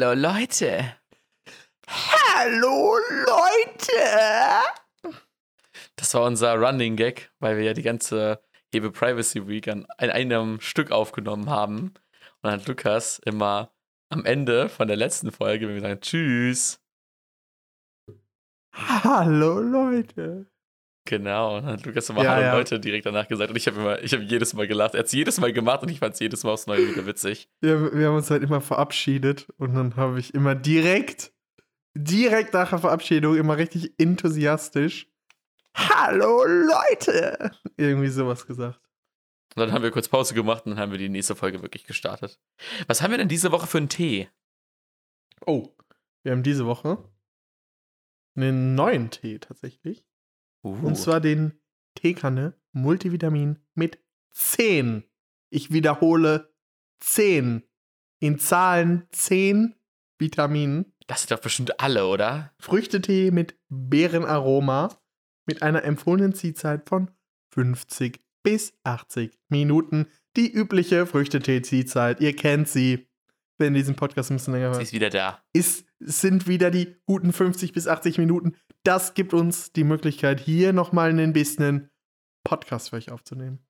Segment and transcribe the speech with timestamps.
[0.00, 0.94] Hallo Leute.
[1.88, 5.12] Hallo Leute!
[5.96, 8.40] Das war unser Running Gag, weil wir ja die ganze
[8.72, 11.78] Hebe Privacy Week an einem Stück aufgenommen haben.
[11.88, 11.94] Und
[12.42, 13.72] dann hat Lukas immer
[14.08, 16.80] am Ende von der letzten Folge, wenn wir sagen Tschüss.
[18.72, 20.46] Hallo Leute.
[21.08, 22.54] Genau, und dann hat Lukas immer Ja, Hallo ja.
[22.54, 23.48] Leute direkt danach gesagt.
[23.48, 24.94] Und ich habe immer, ich habe jedes Mal gelacht.
[24.94, 27.06] Er hat es jedes Mal gemacht und ich fand es jedes Mal aufs Neue wieder
[27.06, 27.48] witzig.
[27.60, 31.32] Wir, wir haben uns halt immer verabschiedet und dann habe ich immer direkt,
[31.94, 35.08] direkt nach der Verabschiedung immer richtig enthusiastisch
[35.74, 37.52] Hallo Leute!
[37.76, 38.80] Irgendwie sowas gesagt.
[39.54, 41.84] Und dann haben wir kurz Pause gemacht und dann haben wir die nächste Folge wirklich
[41.84, 42.38] gestartet.
[42.86, 44.28] Was haben wir denn diese Woche für einen Tee?
[45.46, 45.74] Oh,
[46.22, 46.98] wir haben diese Woche
[48.34, 50.04] einen neuen Tee tatsächlich.
[50.62, 51.60] Uh, Und zwar den
[51.94, 53.98] Teekanne Multivitamin mit
[54.32, 55.04] 10.
[55.50, 56.52] Ich wiederhole
[57.00, 57.62] 10.
[58.20, 59.74] In Zahlen 10
[60.18, 60.92] Vitaminen.
[61.06, 62.52] das sind doch bestimmt alle, oder?
[62.58, 64.98] Früchtetee mit Beerenaroma
[65.46, 67.10] mit einer empfohlenen Ziehzeit von
[67.54, 70.06] 50 bis 80 Minuten.
[70.36, 72.20] Die übliche Früchtetee-Ziehzeit.
[72.20, 73.08] Ihr kennt sie.
[73.56, 74.82] Wenn ihr diesen Podcast ein bisschen länger Sie hört.
[74.84, 75.42] ist wieder da.
[75.52, 78.56] ist, sind wieder die guten 50 bis 80 Minuten.
[78.84, 81.90] Das gibt uns die Möglichkeit, hier nochmal ein bisschen
[82.44, 83.66] Podcast für euch aufzunehmen.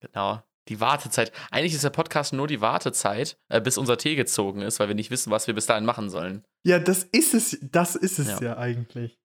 [0.00, 0.42] Genau.
[0.68, 1.32] Die Wartezeit.
[1.50, 4.94] Eigentlich ist der Podcast nur die Wartezeit, äh, bis unser Tee gezogen ist, weil wir
[4.94, 6.44] nicht wissen, was wir bis dahin machen sollen.
[6.62, 8.40] Ja, das ist es, das ist es Ja.
[8.42, 9.18] ja, eigentlich.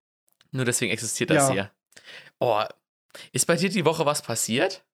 [0.52, 1.52] Nur deswegen existiert das Ja.
[1.54, 1.72] hier.
[2.40, 2.64] Oh,
[3.34, 4.86] ist bei dir die Woche was passiert?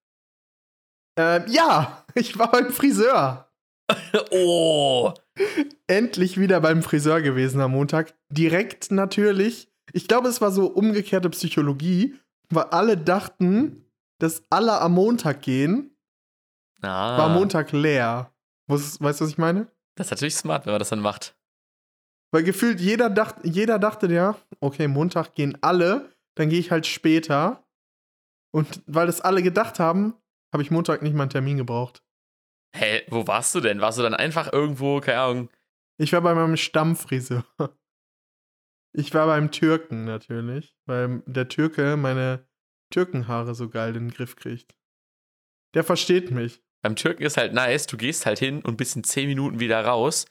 [1.17, 3.48] Ähm, ja, ich war beim Friseur.
[4.31, 5.13] oh,
[5.87, 8.13] Endlich wieder beim Friseur gewesen am Montag.
[8.29, 9.71] Direkt natürlich.
[9.93, 12.15] Ich glaube, es war so umgekehrte Psychologie,
[12.49, 13.85] weil alle dachten,
[14.19, 15.95] dass alle am Montag gehen,
[16.81, 18.31] ah, war Montag leer.
[18.67, 19.67] Weißt du, was ich meine?
[19.95, 21.35] Das ist natürlich smart, wenn man das dann macht.
[22.31, 26.85] Weil gefühlt jeder, dacht, jeder dachte ja, okay, Montag gehen alle, dann gehe ich halt
[26.85, 27.63] später.
[28.51, 30.13] Und weil das alle gedacht haben,
[30.53, 32.03] habe ich Montag nicht mal einen Termin gebraucht.
[32.75, 33.81] Hä, wo warst du denn?
[33.81, 35.49] Warst du dann einfach irgendwo, keine Ahnung,
[35.97, 37.43] Ich war bei meinem Stammfriseur.
[38.93, 42.47] Ich war beim Türken natürlich, weil der Türke meine
[42.91, 44.75] Türkenhaare so geil in den Griff kriegt.
[45.75, 46.61] Der versteht mich.
[46.81, 49.83] beim Türken ist halt nice, du gehst halt hin und bist in 10 Minuten wieder
[49.85, 50.25] raus.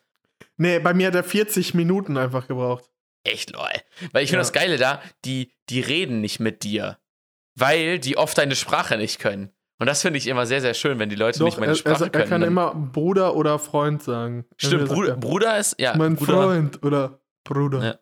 [0.57, 2.91] Nee, bei mir hat er 40 Minuten einfach gebraucht.
[3.25, 3.69] Echt lol.
[4.13, 4.43] Weil ich finde Ja.
[4.43, 6.99] das Geile da, die, die reden nicht mit dir.
[7.55, 9.53] Weil die oft deine Sprache nicht können.
[9.81, 11.77] Und das finde ich immer sehr, sehr schön, wenn die Leute nicht Doch, meine er,
[11.77, 12.29] Sprache er, er können.
[12.29, 14.45] kann dann- immer Bruder oder Freund sagen.
[14.57, 17.85] Stimmt, Entweder sagt Bruder, er, Bruder ist, ja, Mein Bruder, Freund oder Bruder.
[17.85, 17.99] Ja.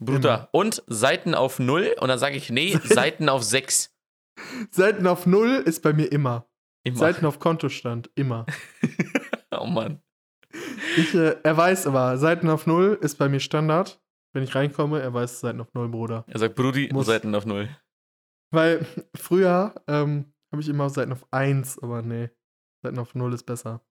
[0.00, 0.48] Bruder.
[0.52, 3.94] Und Seiten auf 0 und dann sage ich, nee, Seiten auf 6.
[4.70, 6.46] Seiten auf Null ist bei mir immer.
[6.84, 6.96] Immer.
[6.96, 8.46] Seiten auf Kontostand, immer.
[9.52, 10.00] oh Mann.
[10.96, 14.00] Ich, äh, er weiß aber, Seiten auf Null ist bei mir Standard.
[14.32, 16.24] Wenn ich reinkomme, er weiß Seiten auf Null, Bruder.
[16.28, 17.68] Er sagt, Brudi, Muss- Seiten auf 0.
[18.52, 22.30] Weil früher ähm, habe ich immer Seiten auf 1, aber nee,
[22.82, 23.82] Seiten auf 0 ist besser.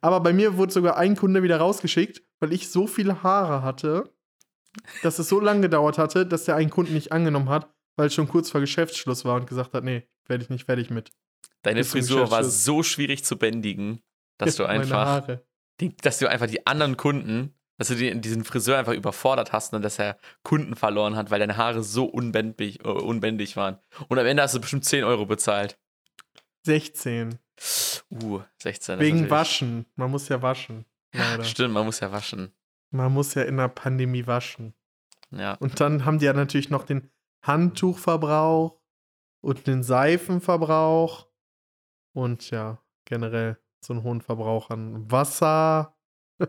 [0.00, 4.12] Aber bei mir wurde sogar ein Kunde wieder rausgeschickt, weil ich so viele Haare hatte,
[5.02, 8.14] dass es so lange gedauert hatte, dass der einen Kunden nicht angenommen hat, weil es
[8.14, 11.10] schon kurz vor Geschäftsschluss war und gesagt hat, nee, werde ich nicht fertig mit.
[11.62, 14.00] Deine Bis Frisur war so schwierig zu bändigen,
[14.38, 15.40] dass du einfach,
[15.80, 19.72] die, dass du einfach die anderen Kunden, dass du die, diesen Friseur einfach überfordert hast
[19.72, 23.78] und dass er Kunden verloren hat, weil deine Haare so unbändig, äh, unbändig waren.
[24.08, 25.78] Und am Ende hast du bestimmt 10 Euro bezahlt.
[26.64, 27.38] 16.
[28.10, 28.98] Uh, 16.
[28.98, 29.86] das Wegen Waschen.
[29.96, 30.84] Man muss ja waschen.
[31.12, 31.44] Leider.
[31.44, 32.52] Stimmt, man muss ja waschen.
[32.90, 34.74] Man muss ja in der Pandemie waschen.
[35.30, 35.54] Ja.
[35.54, 37.10] Und dann haben die ja natürlich noch den
[37.42, 38.80] Handtuchverbrauch
[39.40, 41.28] und den Seifenverbrauch
[42.14, 45.96] und ja, generell so einen hohen Verbrauch an Wasser.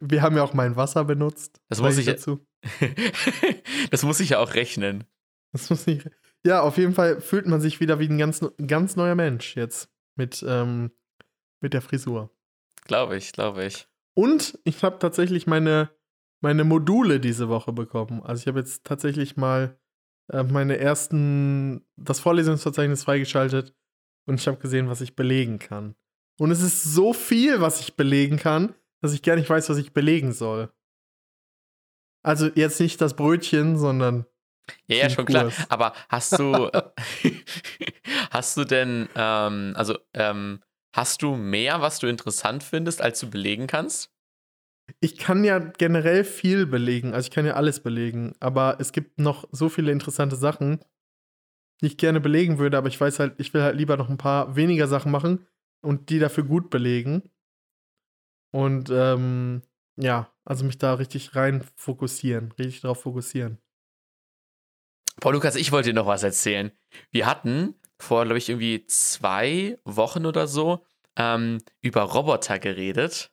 [0.00, 1.60] Wir haben ja auch mein Wasser benutzt.
[1.68, 2.46] Das muss ich- dazu.
[3.90, 5.04] das muss ich ja auch rechnen.
[5.52, 6.04] Das muss ich.
[6.44, 9.90] Ja, auf jeden Fall fühlt man sich wieder wie ein ganz, ganz neuer Mensch jetzt
[10.16, 10.90] mit, ähm,
[11.60, 12.30] mit der Frisur.
[12.84, 13.88] Glaube ich, glaube ich.
[14.14, 15.90] Und ich habe tatsächlich meine,
[16.40, 18.22] meine Module diese Woche bekommen.
[18.22, 19.78] Also ich habe jetzt tatsächlich mal
[20.32, 23.74] äh, meine ersten, das Vorlesungsverzeichnis freigeschaltet
[24.26, 25.94] und ich habe gesehen, was ich belegen kann.
[26.38, 29.78] Und es ist so viel, was ich belegen kann, dass ich gar nicht weiß, was
[29.78, 30.72] ich belegen soll.
[32.24, 34.26] Also jetzt nicht das Brötchen, sondern
[34.86, 35.52] Ja, ja, schon klar.
[35.68, 36.70] Aber hast du,
[38.30, 40.60] hast du denn, ähm, also, ähm,
[40.94, 44.12] hast du mehr, was du interessant findest, als du belegen kannst?
[45.00, 47.14] ich kann ja generell viel belegen.
[47.14, 48.34] Also ich kann ja alles belegen.
[48.40, 50.80] Aber es gibt noch so viele interessante Sachen,
[51.80, 54.18] die ich gerne belegen würde, aber ich weiß halt, ich will halt lieber noch ein
[54.18, 55.46] paar weniger Sachen machen
[55.80, 57.30] und die dafür gut belegen.
[58.52, 59.62] Und ähm,
[59.96, 63.58] ja, also mich da richtig rein fokussieren, richtig drauf fokussieren.
[65.22, 66.72] Boah, Lukas, ich wollte dir noch was erzählen.
[67.12, 70.84] Wir hatten vor, glaube ich, irgendwie zwei Wochen oder so
[71.14, 73.30] ähm, über Roboter geredet.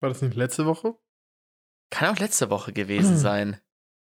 [0.00, 0.96] War das nicht letzte Woche?
[1.90, 3.60] Kann auch letzte Woche gewesen sein.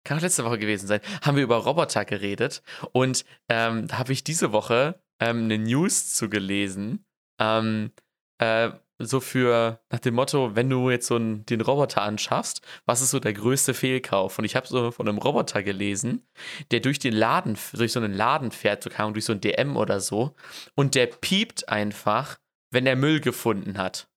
[0.05, 1.01] Kann auch letzte Woche gewesen sein.
[1.21, 2.63] Haben wir über Roboter geredet
[2.93, 7.05] und ähm, da habe ich diese Woche ähm, eine News zugelesen.
[7.41, 7.91] Ähm,
[8.39, 8.71] äh,
[9.01, 13.11] so für nach dem Motto, wenn du jetzt so einen, den Roboter anschaffst, was ist
[13.11, 14.39] so der größte Fehlkauf?
[14.39, 16.27] Und ich habe so von einem Roboter gelesen,
[16.71, 19.77] der durch den Laden, durch so einen Laden fährt, so kann durch so ein DM
[19.77, 20.35] oder so,
[20.75, 22.39] und der piept einfach,
[22.71, 24.09] wenn er Müll gefunden hat.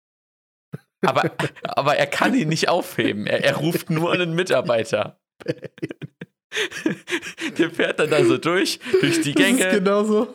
[1.01, 1.31] Aber,
[1.63, 3.25] aber er kann ihn nicht aufheben.
[3.25, 5.19] Er, er ruft nur einen Mitarbeiter.
[7.57, 9.81] Der fährt dann da so durch, durch die Gänge,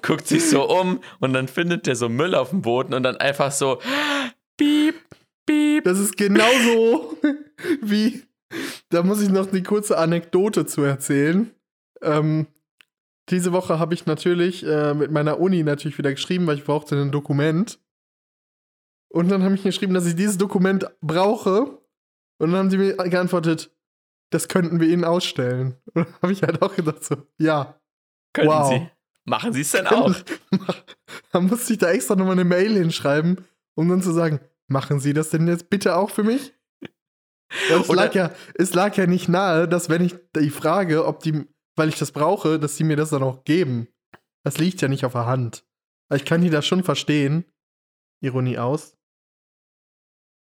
[0.02, 3.18] guckt sich so um und dann findet der so Müll auf dem Boden und dann
[3.18, 3.80] einfach so
[4.58, 4.96] piep,
[5.46, 5.84] piep.
[5.84, 7.16] Das ist genauso
[7.82, 8.22] wie.
[8.90, 11.50] Da muss ich noch eine kurze Anekdote zu erzählen.
[12.02, 12.46] Ähm,
[13.28, 16.96] diese Woche habe ich natürlich äh, mit meiner Uni natürlich wieder geschrieben, weil ich brauchte
[16.96, 17.78] ein Dokument.
[19.10, 21.78] Und dann habe ich geschrieben, dass ich dieses Dokument brauche.
[22.38, 23.70] Und dann haben sie mir geantwortet,
[24.30, 25.76] das könnten wir Ihnen ausstellen.
[25.94, 27.78] Und dann habe ich halt auch gedacht so, ja.
[28.32, 28.68] Können wow.
[28.68, 28.88] Sie.
[29.24, 30.14] Machen Sie es denn auch?
[31.32, 33.44] Dann musste ich da extra nochmal eine Mail hinschreiben,
[33.78, 36.52] um dann zu sagen, machen Sie das denn jetzt bitte auch für mich?
[37.70, 41.46] Es, lag ja, es lag ja nicht nahe, dass wenn ich die frage, ob die,
[41.76, 43.86] weil ich das brauche, dass sie mir das dann auch geben.
[44.44, 45.64] Das liegt ja nicht auf der Hand.
[46.12, 47.44] Ich kann die da schon verstehen.
[48.20, 48.98] Ironie aus.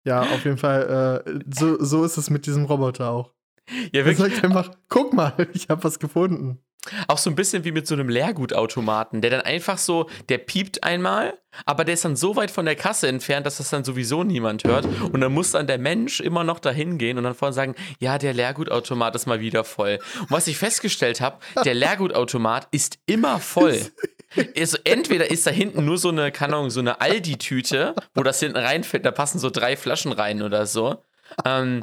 [0.07, 3.35] Ja, auf jeden Fall, äh, so, so ist es mit diesem Roboter auch.
[3.93, 4.19] Ja, Er wirklich.
[4.37, 6.65] sagt einfach, guck mal, ich habe was gefunden.
[7.07, 10.85] Auch so ein bisschen wie mit so einem Leergutautomaten, der dann einfach so, der piept
[10.85, 14.25] einmal, aber der ist dann so weit von der Kasse entfernt, dass das dann sowieso
[14.25, 14.87] niemand hört.
[15.13, 18.19] Und dann muss dann der Mensch immer noch dahin gehen und dann vorne sagen, ja,
[18.19, 19.99] der Leergutautomat ist mal wieder voll.
[20.21, 23.81] Und was ich festgestellt habe, der Leergutautomat ist immer voll.
[24.57, 28.59] Also entweder ist da hinten nur so eine, keine so eine Aldi-Tüte, wo das hinten
[28.59, 31.03] reinfällt, da passen so drei Flaschen rein oder so.
[31.45, 31.83] Ähm,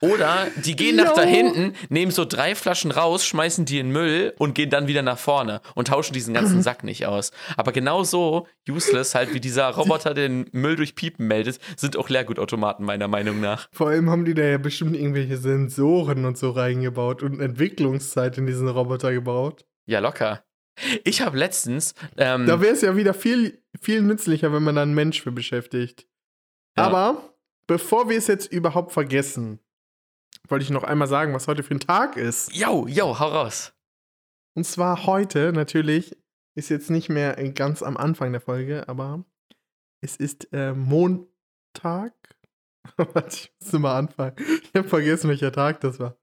[0.00, 4.34] oder die gehen nach da hinten, nehmen so drei Flaschen raus, schmeißen die in Müll
[4.38, 7.32] und gehen dann wieder nach vorne und tauschen diesen ganzen Sack nicht aus.
[7.56, 12.08] Aber genauso useless halt wie dieser Roboter, der den Müll durch Piepen meldet, sind auch
[12.08, 13.68] Leergutautomaten meiner Meinung nach.
[13.72, 18.46] Vor allem haben die da ja bestimmt irgendwelche Sensoren und so reingebaut und Entwicklungszeit in
[18.46, 19.66] diesen Roboter gebaut.
[19.86, 20.44] Ja, locker.
[21.04, 24.82] Ich habe letztens, ähm, Da wäre es ja wieder viel, viel nützlicher, wenn man da
[24.82, 26.06] einen Mensch für beschäftigt.
[26.76, 26.84] Ja.
[26.84, 27.34] Aber
[27.66, 29.60] bevor wir es jetzt überhaupt vergessen,
[30.48, 32.54] wollte ich noch einmal sagen, was heute für ein Tag ist.
[32.54, 33.72] yo, yo, hau raus.
[34.56, 36.16] Und zwar heute natürlich,
[36.56, 39.24] ist jetzt nicht mehr ganz am Anfang der Folge, aber
[40.02, 42.14] es ist äh, Montag.
[42.96, 44.34] Warte, ich muss mal anfangen.
[44.38, 46.16] Ich habe vergessen, welcher Tag das war.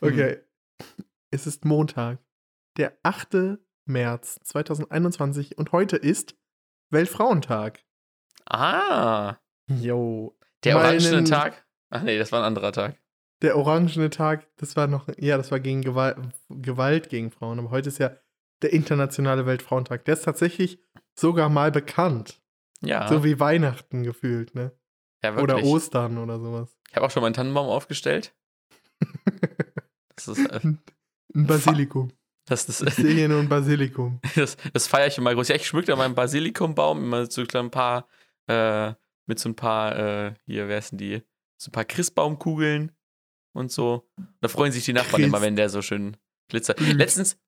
[0.00, 0.38] Okay.
[1.30, 2.18] Es ist Montag,
[2.76, 3.58] der 8.
[3.86, 6.36] März 2021 und heute ist
[6.90, 7.82] Weltfrauentag.
[8.46, 9.36] Ah,
[9.68, 10.36] Jo.
[10.64, 11.66] der orangene Tag?
[11.90, 12.96] Ach nee, das war ein anderer Tag.
[13.42, 16.16] Der orangene Tag, das war noch, ja, das war gegen Gewalt,
[16.48, 18.12] Gewalt gegen Frauen, aber heute ist ja
[18.62, 20.04] der internationale Weltfrauentag.
[20.04, 20.78] Der ist tatsächlich
[21.18, 22.40] sogar mal bekannt.
[22.80, 24.72] Ja, So wie Weihnachten gefühlt, ne?
[25.22, 25.62] ja Oder.
[25.62, 26.76] Ostern oder sowas.
[26.88, 28.34] Ich habe auch schon meinen Tannenbaum aufgestellt.
[30.14, 30.78] Das ist, äh, Ein
[31.34, 32.12] Basilikum.
[32.46, 34.20] das, das, Ich sehe hier nur ein Basilikum.
[34.36, 35.48] Das, das feiere ich immer groß.
[35.48, 38.06] Ja, ich schmück da meinen Basilikumbaum immer so ein paar,
[38.46, 38.92] äh,
[39.26, 41.22] mit so ein paar, äh, hier, wer denn die?
[41.56, 42.92] So ein paar Christbaumkugeln
[43.52, 44.08] und so.
[44.40, 46.16] Da freuen sich die Nachbarn immer, wenn der so schön
[46.48, 46.80] glitzert.
[46.80, 46.92] Mhm.
[46.98, 47.38] Letztens,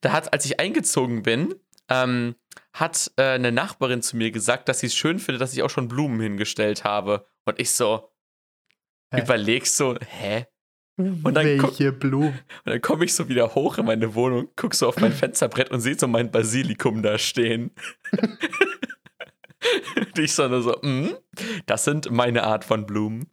[0.00, 1.54] da hat, als ich eingezogen bin,
[1.88, 2.34] ähm,
[2.72, 5.70] hat äh, eine Nachbarin zu mir gesagt, dass sie es schön findet, dass ich auch
[5.70, 7.26] schon Blumen hingestellt habe.
[7.44, 8.10] Und ich so
[9.12, 9.20] Hä?
[9.22, 10.46] überleg so, hä?
[10.96, 12.38] dann guck- Welche Blumen?
[12.64, 15.70] Und dann komme ich so wieder hoch in meine Wohnung, guck so auf mein Fensterbrett
[15.70, 17.72] und sehe so mein Basilikum da stehen.
[19.96, 21.14] und ich so so, mm,
[21.66, 23.26] das sind meine Art von Blumen.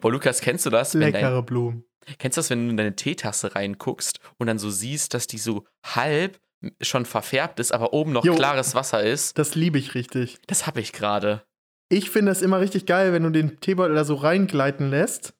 [0.00, 0.94] Boah, Lukas, kennst du das?
[0.94, 1.84] Wenn dein, Leckere Blumen.
[2.18, 5.38] kennst du das, wenn du in deine Teetasse reinguckst und dann so siehst, dass die
[5.38, 6.40] so halb
[6.80, 8.34] schon verfärbt ist, aber oben noch Jo.
[8.34, 9.38] klares Wasser ist?
[9.38, 10.38] Das liebe ich richtig.
[10.46, 11.42] Das habe ich gerade.
[11.88, 15.34] Ich finde das immer richtig geil, wenn du den Teebeutel da so reingleiten lässt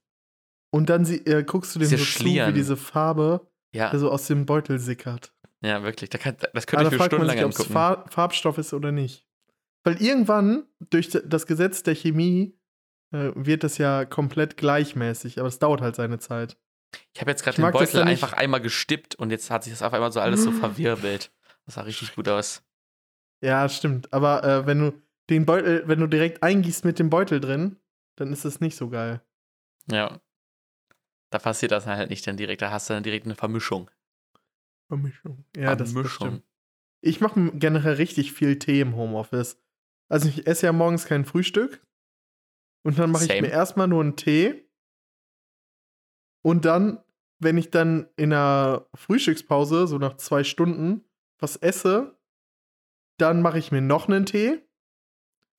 [0.70, 2.50] und dann sie, äh, guckst du dem Diese so zu, Schlieren.
[2.50, 5.32] wie diese Farbe Ja, so aus dem Beutel sickert.
[5.62, 6.08] ja, wirklich.
[6.10, 7.72] Da kann, das Aber könnte da ich mir fragt man stundenlang sich, ob es angucken.
[7.72, 9.26] Far Farbstoff ist oder nicht.
[9.84, 12.57] Weil irgendwann, durch das Gesetz der Chemie,
[13.12, 16.56] äh, wird das ja komplett gleichmäßig, aber es dauert halt seine Zeit.
[17.14, 19.92] Ich habe jetzt gerade den Beutel einfach einmal gestippt und jetzt hat sich das auf
[19.92, 21.30] einmal so alles so verwirbelt.
[21.66, 22.62] Das sah richtig gut aus.
[23.42, 24.12] Ja, stimmt.
[24.12, 27.76] Aber äh, wenn du den Beutel, wenn du direkt eingießt mit dem Beutel drin,
[28.16, 29.20] dann ist es nicht so geil.
[29.90, 30.20] Ja.
[31.30, 32.62] Da passiert das halt nicht dann direkt.
[32.62, 33.90] Da hast du dann direkt eine Vermischung.
[34.88, 35.44] Vermischung.
[35.54, 36.26] Ja, das, das Vermischung.
[36.26, 36.44] stimmt.
[37.00, 39.60] Ich mache generell richtig viel Tee im Homeoffice.
[40.08, 41.80] Also ich esse ja morgens kein Frühstück.
[42.88, 44.66] Und dann mache ich mir erstmal nur einen Tee.
[46.40, 47.04] Und dann,
[47.38, 51.04] wenn ich dann in der Frühstückspause, so nach zwei Stunden,
[51.38, 52.18] was esse,
[53.18, 54.62] dann mache ich mir noch einen Tee.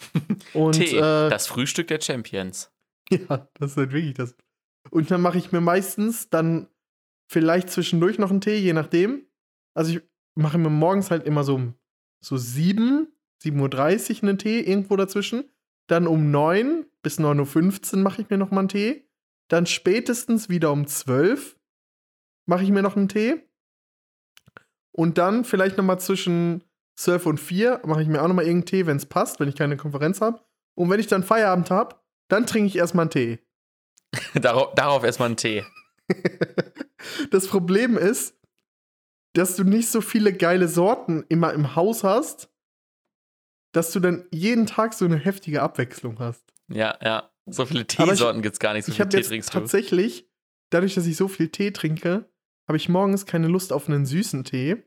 [0.56, 2.72] Und Tee, äh, das Frühstück der Champions.
[3.12, 4.36] ja, das ist halt wirklich das.
[4.90, 6.68] Und dann mache ich mir meistens dann
[7.30, 9.28] vielleicht zwischendurch noch einen Tee, je nachdem.
[9.76, 10.02] Also ich
[10.34, 11.76] mache mir morgens halt immer so um
[12.22, 13.08] so 7,
[13.44, 15.48] 7.30 Uhr einen Tee, irgendwo dazwischen.
[15.86, 19.10] Dann um 9 bis 9.15 Uhr mache ich mir noch mal einen Tee.
[19.48, 21.58] Dann spätestens wieder um 12
[22.46, 23.42] mache ich mir noch einen Tee.
[24.92, 26.64] Und dann vielleicht noch mal zwischen
[26.98, 29.48] 12 und 4 mache ich mir auch noch mal irgendeinen Tee, wenn es passt, wenn
[29.48, 30.42] ich keine Konferenz habe.
[30.76, 31.96] Und wenn ich dann Feierabend habe,
[32.28, 33.40] dann trinke ich erstmal einen Tee.
[34.34, 35.64] darauf, darauf erstmal einen Tee.
[37.32, 38.36] das Problem ist,
[39.34, 42.50] dass du nicht so viele geile Sorten immer im Haus hast,
[43.72, 46.44] dass du dann jeden Tag so eine heftige Abwechslung hast.
[46.70, 47.32] Ja, ja.
[47.46, 48.86] So viele Teesorten gibt es gar nicht.
[48.86, 49.60] So ich viel Tee jetzt trinkst du.
[49.60, 50.28] tatsächlich,
[50.70, 52.30] dadurch, dass ich so viel Tee trinke,
[52.68, 54.84] habe ich morgens keine Lust auf einen süßen Tee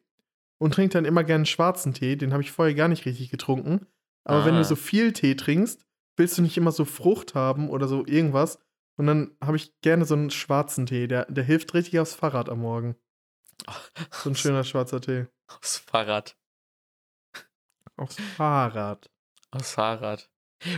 [0.59, 2.15] und trinke dann immer gerne einen schwarzen Tee.
[2.17, 3.87] Den habe ich vorher gar nicht richtig getrunken.
[4.25, 4.59] Aber wenn Ah.
[4.59, 5.85] du so viel Tee trinkst,
[6.17, 8.61] willst du nicht immer so Frucht haben oder so irgendwas.
[8.97, 11.09] Und dann habe ich gerne so einen schwarzen Tee.
[11.09, 12.95] Der, der hilft richtig aufs Fahrrad am Morgen.
[14.13, 15.27] So ein schöner schwarzer Tee.
[15.49, 16.37] Aufs Fahrrad.
[17.97, 19.11] Aufs Fahrrad.
[19.51, 20.31] Aufs Fahrrad.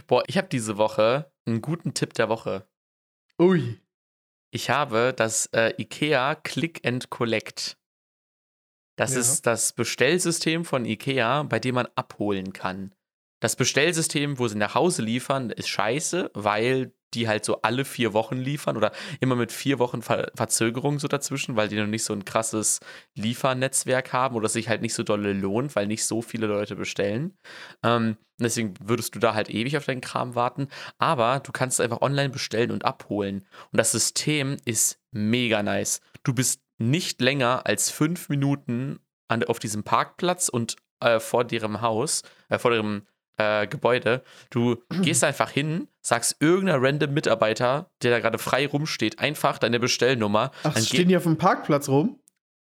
[0.07, 2.67] Boah, ich habe diese Woche einen guten Tipp der Woche.
[3.41, 3.81] Ui.
[4.50, 7.76] Ich habe das äh, IKEA Click and Collect.
[8.97, 9.21] Das Ja.
[9.21, 12.95] ist das Bestellsystem von IKEA, bei dem man abholen kann.
[13.41, 18.12] Das Bestellsystem, wo sie nach Hause liefern, ist scheiße, weil die halt so alle vier
[18.12, 22.04] Wochen liefern oder immer mit vier Wochen Ver Verzögerung so dazwischen, weil die noch nicht
[22.04, 22.80] so ein krasses
[23.14, 27.37] Liefernetzwerk haben oder sich halt nicht so dolle lohnt, weil nicht so viele Leute bestellen.
[27.83, 30.68] Ähm, deswegen würdest du da halt ewig auf deinen Kram warten.
[30.99, 33.47] Aber du kannst einfach online bestellen und abholen.
[33.73, 36.00] Und das System ist mega nice.
[36.23, 41.80] Du bist nicht länger als fünf Minuten an, auf diesem Parkplatz und äh, vor deren
[41.80, 43.06] Haus, äh, vor deren
[43.37, 44.23] äh, Gebäude.
[44.50, 49.81] Du gehst einfach hin, sagst irgendeiner random Mitarbeiter, der da gerade frei rumsteht, einfach deine
[49.81, 50.50] Bestellnummer.
[50.62, 52.21] Ach, Dann stehen die auf dem Parkplatz rum?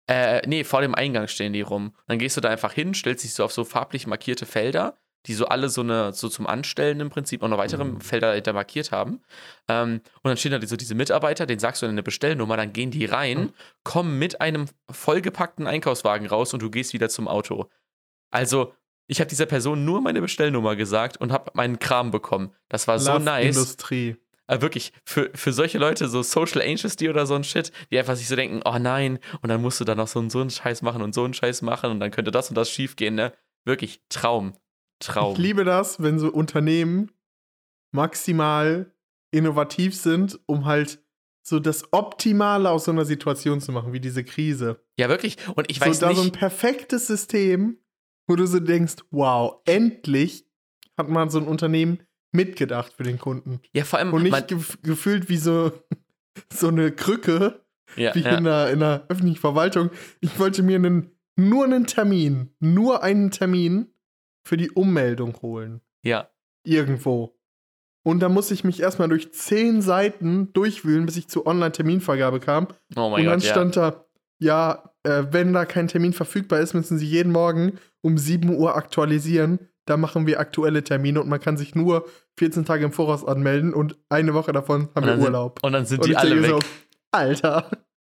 [0.08, 1.94] äh, nee, vor dem Eingang stehen die rum.
[2.08, 4.98] Dann gehst du da einfach hin, stellst dich so auf so farblich markierte Felder,
[5.28, 8.02] die so alle so eine, so zum Anstellen im Prinzip auch noch weitere Mhm.
[8.02, 9.22] Felder dahinter markiert haben.
[9.70, 12.90] Ähm, und dann stehen da so diese Mitarbeiter, denen sagst du deine Bestellnummer, dann gehen
[12.92, 13.54] die rein, Mhm.
[13.84, 17.70] kommen mit einem vollgepackten Einkaufswagen raus und du gehst wieder zum Auto.
[18.32, 18.74] Also,
[19.12, 22.54] ich habe dieser Person nur meine Bestellnummer gesagt und habe meinen Kram bekommen.
[22.70, 23.58] Das war so Love nice.
[23.58, 24.16] Industrie.
[24.48, 28.00] Aber wirklich, für, für solche Leute, so Social Angels, die oder so ein Shit, die
[28.00, 30.40] einfach sich so denken, oh nein, und dann musst du dann noch so und so
[30.40, 32.96] einen Scheiß machen und so einen Scheiß machen und dann könnte das und das schief
[32.96, 33.34] gehen, ne?
[33.66, 34.54] Wirklich, Traum.
[35.00, 35.34] Traum.
[35.34, 37.12] Ich liebe das, wenn so Unternehmen
[37.92, 38.94] maximal
[39.32, 41.04] innovativ sind, um halt
[41.44, 44.82] so das Optimale aus so einer Situation zu machen, wie diese Krise.
[44.98, 45.36] ja, wirklich.
[45.56, 47.81] Und ich weiß so da so ein nicht, perfektes System,
[48.32, 50.48] wo du so denkst, wow, endlich
[50.98, 52.00] hat man so ein Unternehmen
[52.32, 53.60] mitgedacht für den Kunden.
[53.74, 55.74] ja, vor allem, Und nicht gef gefühlt wie so,
[56.54, 57.62] so eine Krücke,
[57.98, 59.90] ja, wie ja, in, der, in der öffentlichen Verwaltung.
[60.22, 63.94] Ich wollte mir einen, nur einen Termin, nur einen Termin
[64.48, 65.82] für die Ummeldung holen.
[66.02, 66.30] ja,
[66.64, 67.38] Irgendwo.
[68.04, 72.68] Und da musste ich mich erstmal durch zehn Seiten durchwühlen, bis ich zur Online-Terminvergabe kam.
[72.96, 73.52] oh mein und dann Gott, ja.
[73.52, 74.06] stand da,
[74.42, 78.76] ja, äh, wenn da kein Termin verfügbar ist, müssen Sie jeden Morgen um 7 Uhr
[78.76, 79.60] aktualisieren.
[79.86, 82.08] Da machen wir aktuelle Termine und man kann sich nur
[82.38, 85.60] 14 Tage im Voraus anmelden und eine Woche davon haben wir dann sind- Urlaub.
[85.64, 86.50] Und dann sind und die alle weg.
[86.52, 86.60] so,
[87.12, 87.70] Alter,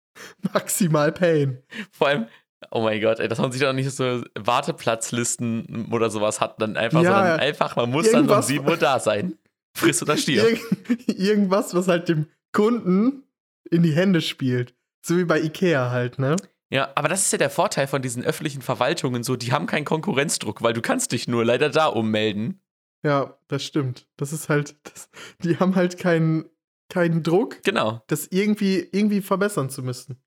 [0.53, 1.61] maximal Pain.
[1.91, 2.25] Vor allem,
[2.71, 6.77] oh mein Gott, ey, dass man sich doch nicht so Warteplatzlisten oder sowas hat, dann
[6.77, 9.35] einfach, Ja, sondern einfach, man muss dann um irgendwas- 7 Uhr da sein.
[9.77, 10.45] Friss oder stirb.
[10.47, 10.59] Irg
[11.07, 13.23] irgendwas, was halt dem Kunden
[13.69, 14.73] in die Hände spielt.
[15.05, 16.35] So wie bei Ikea halt, ne?
[16.71, 19.85] Ja, aber das ist ja der Vorteil von diesen öffentlichen Verwaltungen so, die haben keinen
[19.85, 22.59] Konkurrenzdruck, weil du kannst dich nur leider da ummelden.
[23.03, 24.07] Ja, das stimmt.
[24.17, 25.09] Das ist halt, das,
[25.43, 26.45] die haben halt keinen
[26.89, 28.01] keinen Druck, Genau.
[28.07, 30.21] das irgendwie, irgendwie verbessern zu müssen.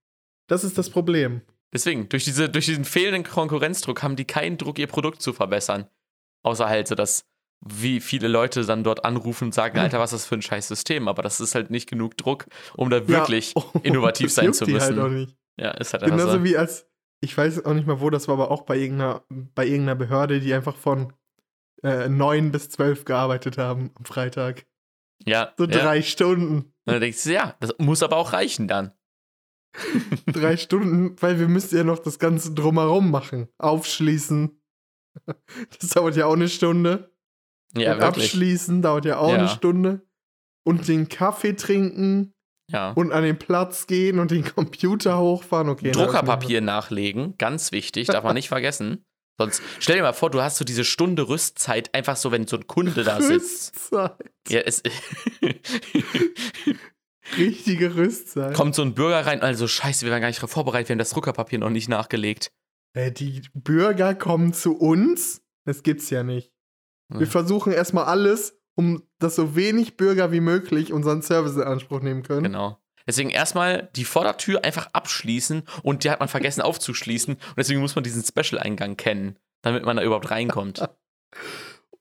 [0.48, 1.42] Das ist das Problem.
[1.72, 5.88] Deswegen, durch, diese, durch diesen fehlenden Konkurrenzdruck haben die keinen Druck, ihr Produkt zu verbessern.
[6.42, 7.26] Außer halt so, dass
[7.60, 10.68] wie viele Leute dann dort anrufen und sagen, Alter, was ist das für ein scheiß
[10.68, 11.08] System?
[11.08, 12.46] Aber das ist halt nicht genug Druck,
[12.76, 14.96] um da wirklich Ja, oh, innovativ sein zu die müssen.
[14.96, 15.36] Halt auch nicht.
[15.58, 16.44] Ja, ist halt Genauso so.
[16.44, 16.88] wie als,
[17.20, 20.40] ich weiß auch nicht mal wo, das war aber auch bei irgendeiner, bei irgendeiner Behörde,
[20.40, 21.12] die einfach von
[21.82, 24.66] äh, 9 bis 12 gearbeitet haben am Freitag.
[25.26, 25.52] Ja.
[25.58, 25.78] So ja.
[25.78, 26.56] drei Stunden.
[26.58, 28.92] Und dann denkst du, ja, das muss aber auch reichen dann.
[30.26, 33.48] drei Stunden, weil wir müssten ja noch das Ganze drumherum machen.
[33.58, 34.60] Aufschließen.
[35.80, 37.12] Das dauert ja auch eine Stunde.
[37.76, 38.24] Ja, und wirklich.
[38.26, 39.38] abschließen dauert ja auch Ja.
[39.38, 40.02] eine Stunde.
[40.64, 42.32] Und den Kaffee trinken
[42.70, 42.90] Ja.
[42.92, 45.68] und an den Platz gehen und den Computer hochfahren.
[45.68, 49.04] Okay, Druckerpapier nachlegen, ganz wichtig, darf man nicht vergessen.
[49.40, 52.56] Sonst stell dir mal vor, du hast so diese Stunde Rüstzeit, einfach so, wenn so
[52.56, 53.74] ein Kunde da sitzt.
[53.92, 54.16] Rüstzeit.
[54.48, 54.82] Ja, es
[57.36, 58.54] Richtige Rüstzeit.
[58.54, 60.98] kommt so ein Bürger rein, also scheiße, wir waren gar nicht darauf vorbereitet, wir haben
[60.98, 62.50] das Druckerpapier noch nicht nachgelegt.
[62.96, 65.42] Äh, die Bürger kommen zu uns.
[65.66, 66.50] Das gibt's ja nicht.
[67.08, 72.00] Wir versuchen erstmal alles, um dass so wenig Bürger wie möglich unseren Service in Anspruch
[72.00, 72.44] nehmen können.
[72.44, 72.78] Genau.
[73.06, 77.94] Deswegen erstmal die Vordertür einfach abschließen und die hat man vergessen aufzuschließen und deswegen muss
[77.94, 80.86] man diesen Special-Eingang kennen, damit man da überhaupt reinkommt.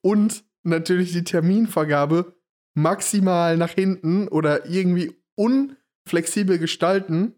[0.02, 2.38] Und natürlich die Terminvergabe
[2.76, 7.34] maximal nach hinten oder irgendwie unflexibel gestalten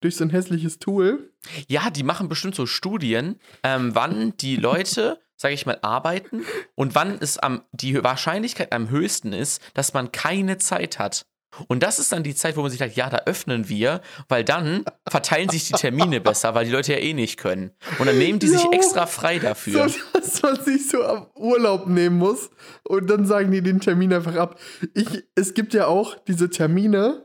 [0.00, 1.34] durch so ein hässliches Tool.
[1.66, 6.94] Ja, die machen bestimmt so Studien, ähm, wann die Leute, sage ich mal, arbeiten und
[6.94, 11.26] wann es am, die Wahrscheinlichkeit am höchsten ist, dass man keine Zeit hat.
[11.68, 14.44] Und das ist dann die Zeit, wo man sich sagt, ja, da öffnen wir, weil
[14.44, 17.70] dann verteilen sich die Termine besser, weil die Leute ja eh nicht können.
[17.98, 18.72] Und dann nehmen die sich Jo.
[18.72, 19.88] extra frei dafür.
[19.88, 22.50] So, dass man sich so am Urlaub nehmen muss
[22.82, 24.58] und dann sagen die den Termin einfach ab.
[24.94, 27.24] Ich, es gibt ja auch diese Termine,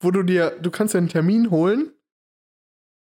[0.00, 1.92] wo du dir, du kannst ja einen Termin holen,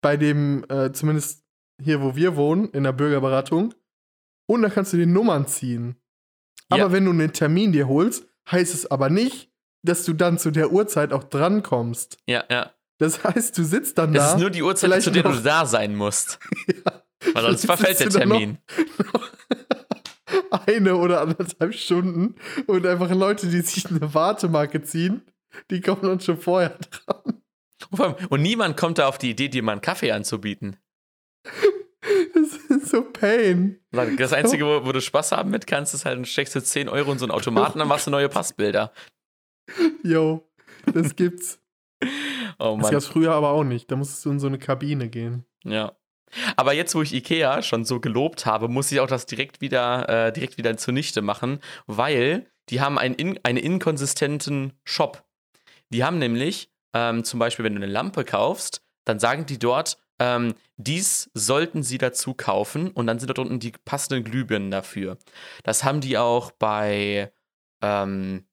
[0.02, 1.42] bei dem, äh, zumindest
[1.82, 3.74] hier, wo wir wohnen, in der Bürgerberatung,
[4.46, 5.96] und dann kannst du die Nummern ziehen.
[6.68, 6.92] Aber Ja.
[6.92, 9.50] wenn du einen Termin dir holst, heißt es aber nicht,
[9.82, 12.18] dass du dann zu der Uhrzeit auch drankommst.
[12.26, 12.72] Ja, ja.
[12.98, 14.34] Das heißt, du sitzt dann Das da.
[14.34, 16.38] ist nur die Uhrzeit, zu der du noch- da sein musst.
[17.24, 17.32] Ja.
[17.34, 18.58] Weil sonst verfällt der dann noch- Termin.
[20.66, 22.34] eine oder anderthalb Stunden
[22.66, 25.22] und einfach Leute, die sich eine Wartemarke ziehen,
[25.70, 27.42] die kommen dann schon vorher dran.
[28.28, 30.76] Und niemand kommt da auf die Idee, dir mal einen Kaffee anzubieten.
[32.96, 33.80] Das so Pain.
[34.16, 36.88] Das Einzige, wo, wo du Spaß haben mit kannst, ist halt, dann steckst du 10
[36.88, 38.92] Euro in so einen Automaten, dann machst du neue Passbilder.
[40.02, 40.48] Yo,
[40.92, 41.60] das gibt's.
[42.58, 42.92] Oh Das Mann.
[42.92, 43.90] gab's früher aber auch nicht.
[43.90, 45.44] Da musstest du in so eine Kabine gehen.
[45.64, 45.92] Ja.
[46.56, 50.08] Aber jetzt, wo ich Ikea schon so gelobt habe, muss ich auch das direkt wieder,
[50.08, 55.24] äh, direkt wieder zunichte machen, weil die haben einen, in, einen inkonsistenten Shop.
[55.90, 59.98] Die haben nämlich, ähm, zum Beispiel, wenn du eine Lampe kaufst, dann sagen die dort,
[60.18, 65.18] ähm, dies sollten sie dazu kaufen und dann sind dort unten die passenden Glühbirnen dafür.
[65.62, 67.32] Das haben die auch bei,
[67.82, 68.46] ähm,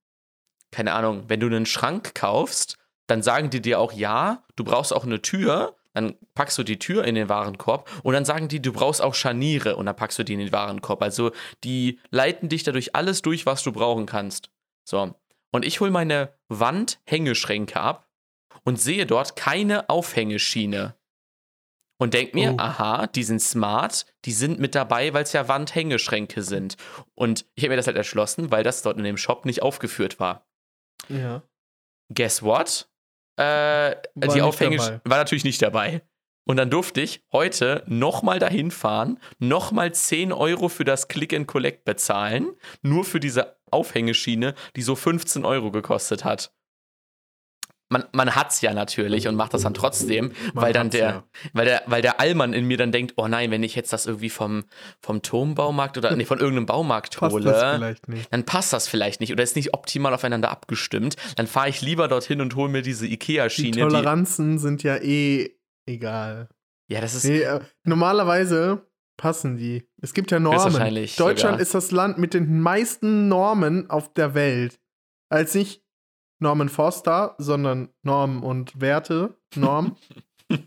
[0.71, 4.93] keine Ahnung, wenn du einen Schrank kaufst, dann sagen die dir auch, ja, du brauchst
[4.93, 8.61] auch eine Tür, dann packst du die Tür in den Warenkorb und dann sagen die,
[8.61, 11.01] du brauchst auch Scharniere und dann packst du die in den Warenkorb.
[11.01, 11.31] Also
[11.63, 14.49] die leiten dich dadurch alles durch, was du brauchen kannst.
[14.83, 15.15] So.
[15.51, 18.07] Und ich hole meine Wandhängeschränke ab
[18.63, 20.95] und sehe dort keine Aufhängeschiene.
[21.99, 22.57] Und denk mir, Oh.
[22.57, 26.75] aha, die sind smart, die sind mit dabei, weil es ja Wandhängeschränke sind.
[27.15, 30.19] Und ich habe mir das halt erschlossen, weil das dort in dem Shop nicht aufgeführt
[30.19, 30.45] war.
[31.07, 31.43] Ja.
[32.13, 32.89] Guess what?
[33.37, 35.01] Äh, War die nicht Aufhänge dabei.
[35.05, 36.01] war natürlich nicht dabei.
[36.45, 41.47] Und dann durfte ich heute nochmal dahin fahren, nochmal 10 Euro für das Click and
[41.47, 42.51] Collect bezahlen,
[42.81, 46.53] nur für diese Aufhängeschiene, die so 15 Euro gekostet hat.
[47.93, 51.23] Man, man hat's ja natürlich und macht das dann trotzdem, Man weil dann der, ja.
[51.53, 54.07] weil der, weil der Allmann in mir dann denkt, oh nein, wenn ich jetzt das
[54.07, 54.63] irgendwie vom,
[54.99, 58.33] vom Turmbaumarkt oder nee, von irgendeinem Baumarkt Passt hole, nicht.
[58.33, 61.17] dann passt das vielleicht nicht oder ist nicht optimal aufeinander abgestimmt.
[61.35, 63.81] Dann fahre ich lieber dorthin und hole mir diese Die IKEA-Schiene.
[63.81, 65.51] Toleranzen sind ja eh
[65.85, 66.49] egal.
[66.89, 67.25] ja, das ist.
[67.25, 69.87] Nee, äh, normalerweise passen die.
[70.01, 70.73] Es gibt ja Normen.
[70.73, 71.59] Deutschland sogar.
[71.59, 74.79] ist das Land mit den meisten Normen auf der Welt.
[75.29, 75.82] Als nicht
[76.39, 79.37] Norman Foster, sondern Normen und Werte.
[79.55, 79.95] Norm.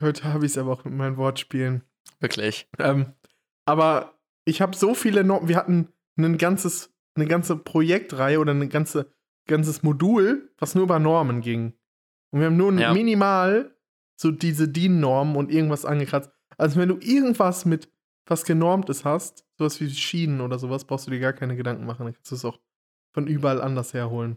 [0.00, 1.82] Heute habe ich es aber auch mit meinen Wortspielen.
[2.20, 2.68] Wirklich.
[2.78, 3.12] Ähm,
[3.64, 5.48] aber ich habe so viele Normen.
[5.48, 9.10] Wir hatten ein ganzes, eine ganze Projektreihe oder ein ganze,
[9.46, 11.74] ganzes Modul, was nur über Normen ging.
[12.30, 12.92] Und wir haben nur Ja.
[12.92, 13.74] minimal
[14.16, 16.30] so diese DIN-Normen und irgendwas angekratzt.
[16.58, 17.90] Also wenn du irgendwas mit
[18.26, 22.04] was genormtes hast, sowas wie Schienen oder sowas, brauchst du dir gar keine Gedanken machen.
[22.04, 22.58] Dann kannst du es auch
[23.16, 24.36] von überall anders herholen.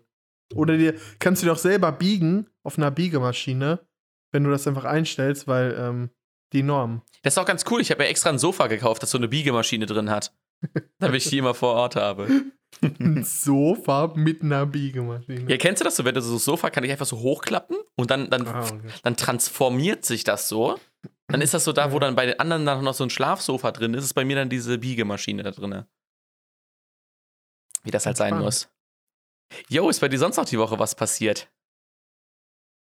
[0.55, 3.85] Oder dir kannst du dir auch selber biegen auf einer Biegemaschine,
[4.31, 6.09] wenn du das einfach einstellst, weil ähm,
[6.53, 7.01] die Norm.
[7.21, 7.81] Das ist auch ganz cool.
[7.81, 10.33] Ich habe ja extra ein Sofa gekauft, das so eine Biegemaschine drin hat.
[10.99, 12.27] Damit ich die immer vor Ort habe.
[12.99, 15.49] Ein Sofa mit einer Biegemaschine.
[15.49, 16.05] Ja, kennst du das so?
[16.05, 18.79] Wenn du so das Sofa kann ich einfach so hochklappen und dann, dann, Ah, okay.
[19.03, 20.77] dann transformiert sich das so.
[21.27, 23.71] Dann ist das so da, wo dann bei den anderen dann noch so ein Schlafsofa
[23.71, 25.83] drin ist, ist bei mir dann diese Biegemaschine da drin.
[27.83, 28.69] Wie das halt sein muss.
[29.67, 31.51] Jo, ist bei dir sonst noch die Woche was passiert?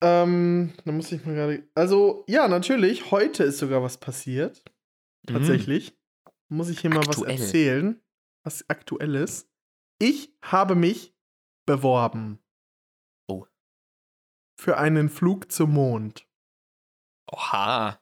[0.03, 1.68] Ähm, da muss ich mal gerade.
[1.75, 3.11] Also, ja, natürlich.
[3.11, 4.62] Heute ist sogar was passiert.
[5.27, 5.96] Tatsächlich.
[6.49, 7.35] Muss ich hier mal Aktuell.
[7.35, 8.01] was erzählen.
[8.44, 9.51] Was aktuelles.
[9.99, 11.14] Ich habe mich
[11.66, 12.38] beworben.
[13.29, 13.46] Oh.
[14.61, 16.29] Für einen Flug zum Mond.
[17.33, 18.01] Oha.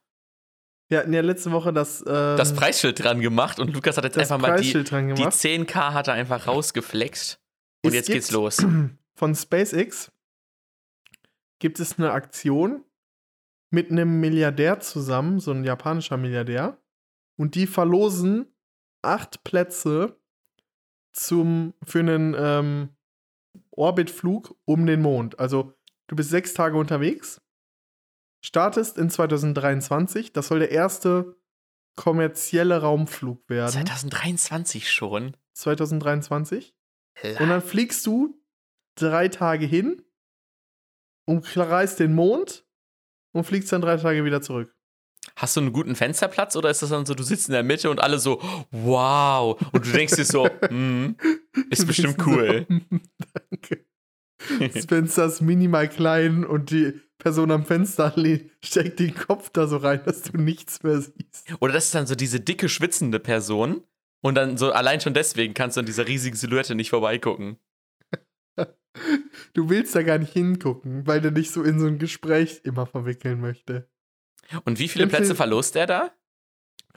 [0.89, 4.19] Wir hatten ja letzte Woche das, ähm, Das Preisschild dran gemacht und Lukas hat jetzt
[4.19, 5.33] einfach mal die, die gemacht.
[5.33, 7.41] 10k hat er einfach rausgeflext.
[7.83, 8.65] Und Es jetzt geht's los.
[9.15, 10.13] Von SpaceX
[11.59, 12.85] gibt es eine Aktion
[13.71, 16.79] mit einem Milliardär zusammen, so ein japanischer Milliardär.
[17.37, 18.47] Und die verlosen
[19.03, 20.17] acht Plätze
[21.13, 22.89] zum, für einen ähm,
[23.71, 25.39] Orbitflug um den Mond.
[25.39, 25.75] Also
[26.07, 27.41] du bist sechs Tage unterwegs,
[28.45, 30.33] startest in 2023.
[30.33, 31.37] Das soll der erste
[31.97, 33.73] kommerzielle Raumflug werden.
[33.73, 35.37] 2023 schon.
[35.55, 36.75] 2023.
[37.23, 38.41] Und dann fliegst du
[38.97, 40.03] drei Tage hin,
[41.27, 42.67] umkreist den Mond
[43.33, 44.77] und fliegst dann drei Tage wieder zurück.
[45.37, 47.89] Hast du einen guten Fensterplatz oder ist das dann so, du sitzt in der Mitte
[47.89, 49.59] und alle so, wow.
[49.73, 51.17] Und du denkst dir so, hm,
[51.71, 52.67] ist bestimmt cool.
[53.51, 53.87] Danke.
[54.73, 58.15] Das Fenster ist minimal klein und die Person am Fenster
[58.63, 61.51] steckt den Kopf da so rein, dass du nichts mehr siehst.
[61.61, 63.83] Oder das ist dann so diese dicke, schwitzende Person.
[64.21, 67.57] Und dann so allein schon deswegen kannst du an dieser riesigen Silhouette nicht vorbeigucken.
[69.55, 72.87] Du willst da gar nicht hingucken, weil der dich so in so ein Gespräch immer
[72.87, 73.89] verwickeln möchte.
[74.65, 76.13] Und wie viele Im Plätze Film- verlost der da?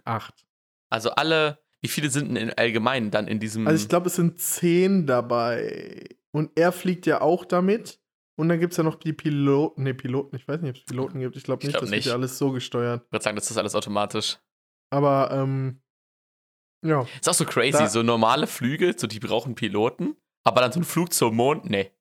[0.03, 0.45] Acht.
[0.89, 3.65] Also alle, wie viele sind denn in allgemein dann in diesem.
[3.65, 6.07] Also ich glaube, es sind zehn dabei.
[6.31, 7.99] Und er fliegt ja auch damit.
[8.39, 9.83] Und dann gibt es ja noch die Piloten.
[9.83, 10.35] Ne, Piloten.
[10.35, 11.35] Ich weiß nicht, ob es Piloten gibt.
[11.35, 12.05] Ich glaube Ich nicht, glaub das nicht.
[12.05, 13.03] wird ja alles so gesteuert.
[13.05, 14.37] ich würde sagen, das ist alles automatisch.
[14.91, 15.81] Aber, ähm,
[16.85, 17.05] ja.
[17.19, 20.79] Ist auch so crazy, Da- so normale Flüge, so die brauchen Piloten, aber dann so
[20.79, 21.91] ein Flug zum Mond, nee.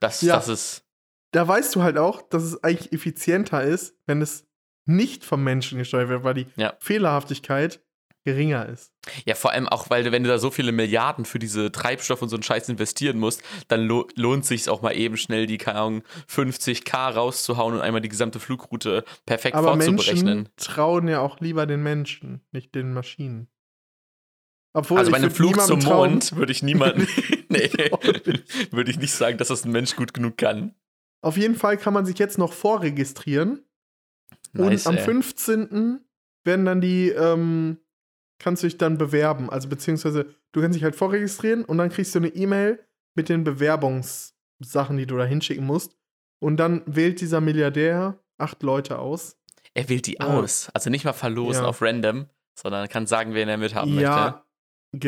[0.00, 0.34] Das, Ja.
[0.36, 0.84] das ist.
[1.32, 4.46] Da weißt du halt auch, dass es eigentlich effizienter ist, wenn es
[4.86, 6.74] nicht vom Menschen gesteuert wird, weil die Ja.
[6.80, 7.80] Fehlerhaftigkeit
[8.26, 8.92] geringer ist.
[9.24, 12.28] Ja, vor allem auch, weil wenn du da so viele Milliarden für diese Treibstoff und
[12.28, 15.78] so einen Scheiß investieren musst, dann lo lohnt sich auch mal eben schnell die, keine
[15.78, 20.24] Ahnung, 50k rauszuhauen und einmal die gesamte Flugroute perfekt Aber vorzuberechnen.
[20.38, 23.46] Menschen trauen ja auch lieber den Menschen, nicht den Maschinen.
[24.74, 27.06] Obwohl Also bei einem Flug zum trauen- Mond würde ich niemanden.
[27.48, 27.70] nee,
[28.72, 30.74] würde ich nicht sagen, dass das ein Mensch gut genug kann.
[31.22, 33.64] Auf jeden Fall kann man sich jetzt noch vorregistrieren.
[34.52, 35.04] Nice, und am ey.
[35.04, 36.00] 15.
[36.44, 37.78] werden dann die, ähm,
[38.38, 39.50] kannst du dich dann bewerben.
[39.50, 43.44] Also beziehungsweise du kannst dich halt vorregistrieren und dann kriegst du eine E-Mail mit den
[43.44, 45.96] Bewerbungssachen, die du da hinschicken musst.
[46.38, 49.38] Und dann wählt dieser Milliardär acht Leute aus.
[49.74, 50.26] Er wählt die Ja.
[50.38, 50.68] aus.
[50.74, 51.68] Also nicht mal verlosen Ja.
[51.68, 52.26] auf random,
[52.58, 54.42] sondern kann sagen, wen er mithaben ja, möchte.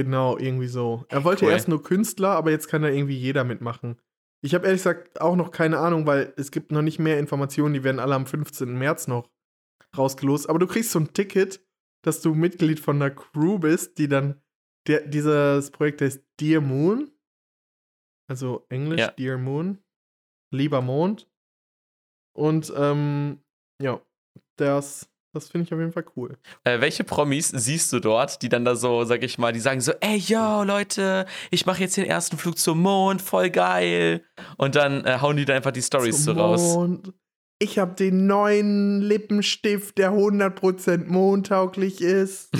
[0.02, 1.04] genau, irgendwie so.
[1.08, 1.52] Er wollte Cool.
[1.52, 4.00] erst nur Künstler, aber jetzt kann da irgendwie jeder mitmachen.
[4.40, 7.74] Ich habe ehrlich gesagt auch noch keine Ahnung, weil es gibt noch nicht mehr Informationen,
[7.74, 8.76] die werden alle am 15.
[8.78, 9.28] März noch
[9.96, 10.48] rausgelost.
[10.48, 11.60] Aber du kriegst so ein Ticket,
[12.02, 14.40] dass du Mitglied von einer Crew bist, die dann,
[14.86, 17.10] der, dieses Projekt heißt Dear Moon.
[18.28, 19.10] Also Englisch, Ja.
[19.12, 19.78] Dear Moon.
[20.50, 21.28] Lieber Mond.
[22.34, 23.40] Und ähm,
[23.82, 24.00] ja,
[24.56, 26.38] das, das finde ich auf jeden Fall cool.
[26.64, 29.80] Äh, welche Promis siehst du dort, die dann da so, sag ich mal, die sagen
[29.80, 34.24] so, ey, yo, Leute, ich mache jetzt den ersten Flug zum Mond, voll geil.
[34.56, 36.76] Und dann äh, hauen die da einfach die Stories so Zum raus.
[37.60, 42.50] Ich habe den neuen Lippenstift, der 100% mondtauglich ist.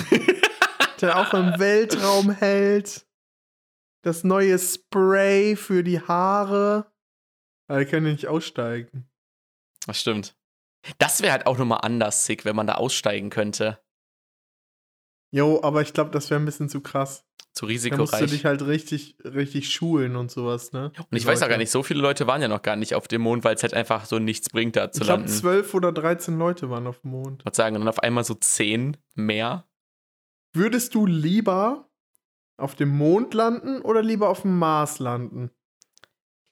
[1.01, 3.07] der auch im Weltraum hält.
[4.03, 6.91] Das neue Spray für die Haare.
[7.67, 9.09] Aber die können ja nicht aussteigen.
[9.85, 10.35] Das stimmt.
[10.97, 13.79] Das wäre halt auch nochmal anders sick, wenn man da aussteigen könnte.
[15.31, 17.25] Jo, aber ich glaube, das wäre ein bisschen zu krass.
[17.53, 18.29] Zu Da musst du risikoreich.
[18.31, 20.91] dich halt richtig, richtig schulen und sowas, ne?
[20.97, 23.07] Und ich weiß auch gar nicht, so viele Leute waren ja noch gar nicht auf
[23.07, 25.33] dem Mond, weil es halt einfach so nichts bringt, da zu Ich glaube, landen.
[25.33, 27.43] Ich zwölf oder 13 Leute waren auf dem Mond.
[27.45, 29.67] würde sagen, und dann auf einmal so zehn mehr.
[30.53, 31.89] Würdest du lieber
[32.57, 35.51] auf dem Mond landen oder lieber auf dem Mars landen?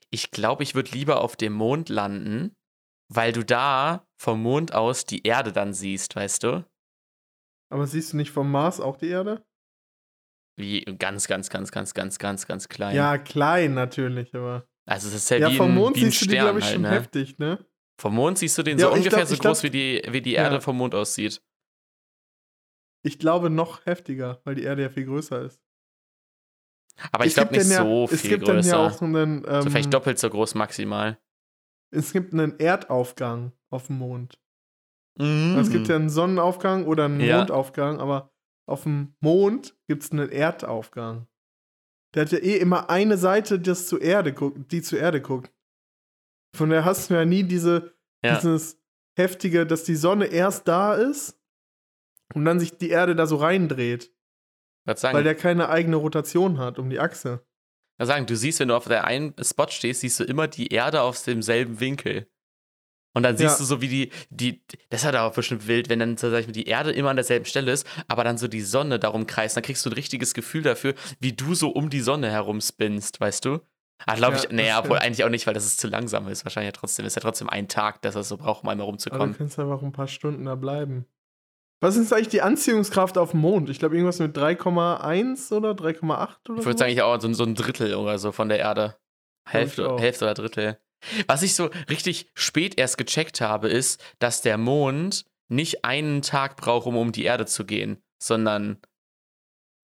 [0.10, 2.56] Ich glaube, ich würde lieber auf dem Mond landen,
[3.10, 6.66] weil du da vom Mond aus die Erde dann siehst, weißt du?
[7.70, 9.46] Aber siehst du nicht vom Mars auch die Erde?
[10.60, 12.96] Wie ganz, ganz, ganz, ganz, ganz, ganz, ganz klein.
[12.96, 14.68] Ja, klein natürlich, aber.
[14.88, 16.46] Also es ist ja, Ja, wie vom ein, Mond wie ein siehst du die, Stern
[16.46, 16.90] glaube ich, halt, schon ne?
[16.92, 17.66] heftig, ne?
[18.00, 20.02] Vom Mond siehst du den Ja, so ungefähr glaub- so ich glaub- groß, wie die,
[20.10, 20.44] wie die Ja.
[20.44, 21.42] Erde vom Mond aussieht.
[23.04, 25.62] Ich glaube noch heftiger, weil die Erde ja viel größer ist.
[27.12, 28.72] Aber ich glaube nicht so ja, viel Es gibt größer.
[28.72, 29.46] dann ja auch einen.
[29.48, 31.20] Ähm, so vielleicht doppelt so groß maximal.
[31.92, 34.40] es gibt einen Erdaufgang auf dem Mond.
[35.18, 35.58] Mhm.
[35.60, 37.38] Es gibt ja einen Sonnenaufgang oder einen Ja.
[37.40, 38.32] Mondaufgang, aber
[38.68, 41.28] auf dem Mond gibt es einen Erdaufgang.
[42.14, 45.52] Der hat ja eh immer eine Seite, das zur Erde guckt, die zur Erde guckt.
[46.56, 48.36] Von der hast du ja nie diese, ja.
[48.36, 48.82] dieses
[49.18, 51.40] heftige, dass die Sonne erst da ist
[52.34, 54.14] und dann sich die Erde da so reindreht,
[54.96, 57.46] sagen, weil der keine eigene Rotation hat um die Achse.
[58.02, 61.02] sagen, du siehst, wenn du auf der einen Spot stehst, siehst du immer die Erde
[61.02, 62.28] aus demselben Winkel.
[63.14, 63.58] Und dann siehst Ja.
[63.58, 66.48] du so, wie die, die, das hat auch bestimmt wild, wenn dann, so, sag ich
[66.48, 69.56] mal, die Erde immer an derselben Stelle ist, aber dann so die Sonne darum kreist,
[69.56, 73.20] dann kriegst du ein richtiges Gefühl dafür, wie du so um die Sonne herum spinnst,
[73.20, 73.60] weißt du?
[74.06, 76.46] Ah, glaube Ja, ich, naja, obwohl eigentlich auch nicht, weil das ist zu langsam ist.
[76.46, 78.86] Wahrscheinlich ja trotzdem, ist ja trotzdem ein Tag, dass er so braucht, um einmal Aber
[78.86, 79.36] du rumzukommen.
[79.36, 81.06] kannst einfach ein paar Stunden da bleiben.
[81.80, 83.70] Was ist eigentlich die Anziehungskraft auf dem Mond?
[83.70, 86.78] Ich glaube, irgendwas mit 3,1 oder 3,8 oder Ich würde so.
[86.78, 88.98] sagen, ich auch so, so ein Drittel oder so von der Erde.
[89.48, 89.96] Hälfte.
[89.98, 90.80] Hälfte oder Drittel.
[91.28, 96.58] Was ich so richtig spät erst gecheckt habe, ist, dass der Mond nicht einen Tag
[96.58, 98.82] braucht, um um die Erde zu gehen, sondern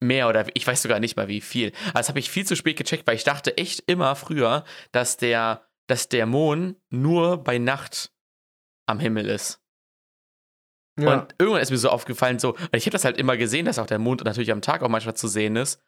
[0.01, 1.71] mehr oder ich weiß sogar nicht mal wie viel.
[1.87, 5.17] Also das habe ich viel zu spät gecheckt, weil ich dachte echt immer früher, dass
[5.17, 8.11] der, dass der Mond nur bei Nacht
[8.85, 9.61] am Himmel ist.
[10.99, 11.13] Ja.
[11.13, 13.79] Und irgendwann ist mir so aufgefallen, so, weil ich habe das halt immer gesehen, dass
[13.79, 15.81] auch der Mond natürlich am Tag auch manchmal zu sehen ist.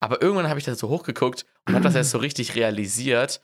[0.00, 3.40] Aber irgendwann habe ich da so hochgeguckt und habe das erst so richtig realisiert,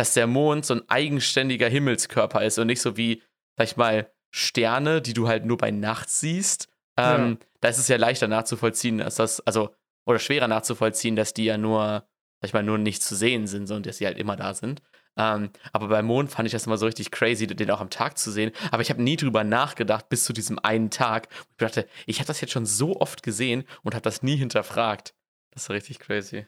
[0.00, 3.22] dass der Mond so ein eigenständiger Himmelskörper ist und nicht so wie,
[3.58, 6.68] sag ich mal, Sterne, die du halt nur bei Nacht siehst.
[6.96, 9.74] Ähm, Da ist es ja leichter nachzuvollziehen, als das, also,
[10.06, 12.08] oder schwerer nachzuvollziehen, dass die ja nur,
[12.40, 14.80] sag ich mal, nur nicht zu sehen sind, sondern dass sie halt immer da sind.
[15.18, 18.16] Ähm, aber beim Mond fand ich das immer so richtig crazy, den auch am Tag
[18.16, 18.52] zu sehen.
[18.70, 21.28] Aber ich habe nie drüber nachgedacht, bis zu diesem einen Tag.
[21.50, 25.14] Ich dachte, ich habe das jetzt schon so oft gesehen und habe das nie hinterfragt.
[25.50, 26.46] Das ist richtig crazy.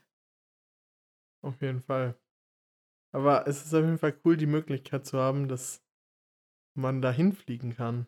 [1.42, 2.14] Auf jeden Fall.
[3.12, 5.82] Aber es ist auf jeden Fall cool, die Möglichkeit zu haben, dass
[6.74, 8.06] man da hinfliegen kann.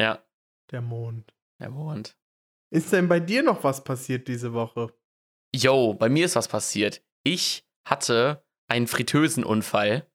[0.00, 0.22] Ja,
[0.70, 1.34] Der Mond.
[1.60, 2.16] der Mond.
[2.70, 4.92] Ist denn bei dir noch was passiert diese Woche?
[5.54, 7.02] Yo, bei mir ist was passiert.
[7.22, 10.06] Ich hatte einen Fritteusenunfall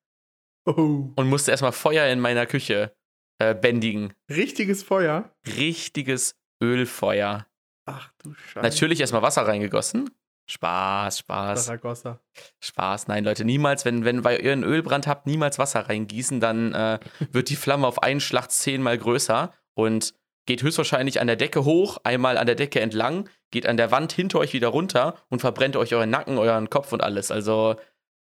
[0.66, 1.12] Oh.
[1.16, 2.96] und musste erstmal Feuer in meiner Küche
[3.40, 4.14] äh, bändigen.
[4.30, 5.34] Richtiges Feuer?
[5.48, 7.48] Richtiges Ölfeuer.
[7.86, 8.60] Ach du Scheiße.
[8.68, 10.12] Natürlich erstmal Wasser reingegossen.
[10.50, 12.20] Spaß, Spaß, Saragossa.
[12.60, 13.08] Spaß.
[13.08, 17.00] Nein, Leute, niemals, wenn, wenn ihr einen Ölbrand habt, niemals Wasser reingießen, dann äh,
[17.32, 20.16] wird die Flamme auf einen Schlag zehnmal größer und
[20.48, 24.12] geht höchstwahrscheinlich an der Decke hoch, einmal an der Decke entlang, geht an der Wand
[24.12, 27.30] hinter euch wieder runter und verbrennt euch euren Nacken, euren Kopf und alles.
[27.30, 27.76] Also,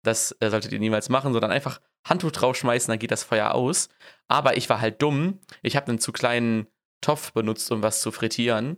[0.04, 3.90] das äh, solltet ihr niemals machen, sondern einfach Handtuch draufschmeißen, dann geht das Feuer aus.
[4.28, 5.40] Aber ich war halt dumm.
[5.64, 6.68] Ich habe einen zu kleinen
[7.02, 8.78] Topf benutzt, um was zu frittieren.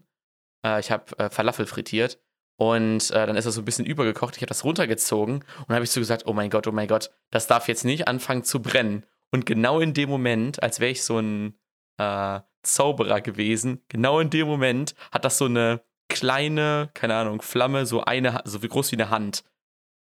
[0.66, 2.22] Äh, ich habe äh, Falafel frittiert.
[2.58, 4.36] Und äh, dann ist das so ein bisschen übergekocht.
[4.36, 6.88] Ich habe das runtergezogen und dann habe ich so gesagt, oh mein Gott, oh mein
[6.88, 9.06] Gott, das darf jetzt nicht anfangen zu brennen.
[9.32, 11.56] Und genau in dem Moment, als wäre ich so ein
[11.98, 17.86] äh, Zauberer gewesen, genau in dem Moment hat das so eine kleine, keine Ahnung, Flamme,
[17.86, 19.44] so eine, so groß wie eine Hand.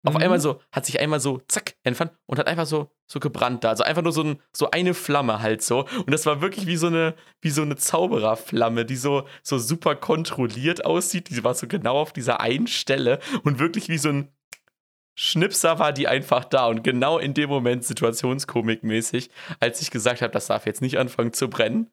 [0.05, 0.21] Auf Mhm.
[0.21, 3.69] einmal so, hat sich einmal so, zack, entfernt und hat einfach so, so gebrannt da.
[3.69, 5.81] Also einfach nur so, ein, so eine Flamme halt so.
[6.05, 9.95] Und das war wirklich wie so eine, wie so eine Zaubererflamme, die so, so super
[9.95, 11.29] kontrolliert aussieht.
[11.29, 14.29] Die war so genau auf dieser einen Stelle und wirklich wie so ein
[15.17, 16.67] Schnipser war die einfach da.
[16.67, 21.33] Und genau in dem Moment, situationskomikmäßig, als ich gesagt habe, das darf jetzt nicht anfangen
[21.33, 21.89] zu brennen,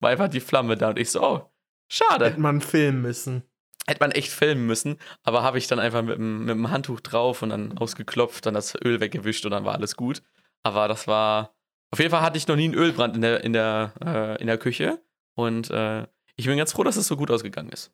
[0.00, 0.88] war einfach die Flamme da.
[0.88, 1.50] Und ich so, oh,
[1.88, 2.26] schade.
[2.26, 3.42] Hätte man filmen müssen.
[3.86, 7.00] Hätte man echt filmen müssen, aber habe ich dann einfach mit, dem- mit dem Handtuch
[7.00, 10.22] drauf und dann ausgeklopft, dann das Öl weggewischt und dann war alles gut.
[10.62, 11.54] Aber das war.
[11.92, 14.46] Auf jeden Fall hatte ich noch nie einen Ölbrand in der, in der, äh, in
[14.46, 15.02] der Küche.
[15.34, 17.92] Und äh, ich bin ganz froh, dass es so gut ausgegangen ist.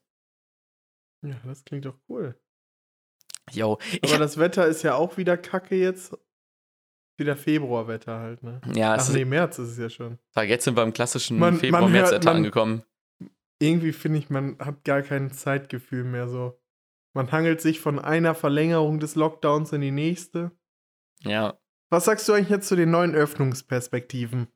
[1.25, 2.39] Ja, das klingt doch cool.
[3.49, 3.79] Ich Aber
[4.13, 6.15] hab, das Wetter ist ja auch wieder kacke jetzt.
[7.19, 8.61] Wieder Februarwetter halt, ne?
[8.75, 10.19] ja, es Ach nee, März ist es ja schon.
[10.35, 12.83] jetzt sind wir im klassischen Februar-März-Wetter angekommen.
[13.59, 16.59] Irgendwie finde ich, man hat gar kein Zeitgefühl mehr so.
[17.13, 20.51] Man hangelt sich von einer Verlängerung des Lockdowns in die nächste.
[21.21, 21.57] Ja.
[21.89, 24.47] Was sagst du eigentlich jetzt zu den neuen Öffnungsperspektiven?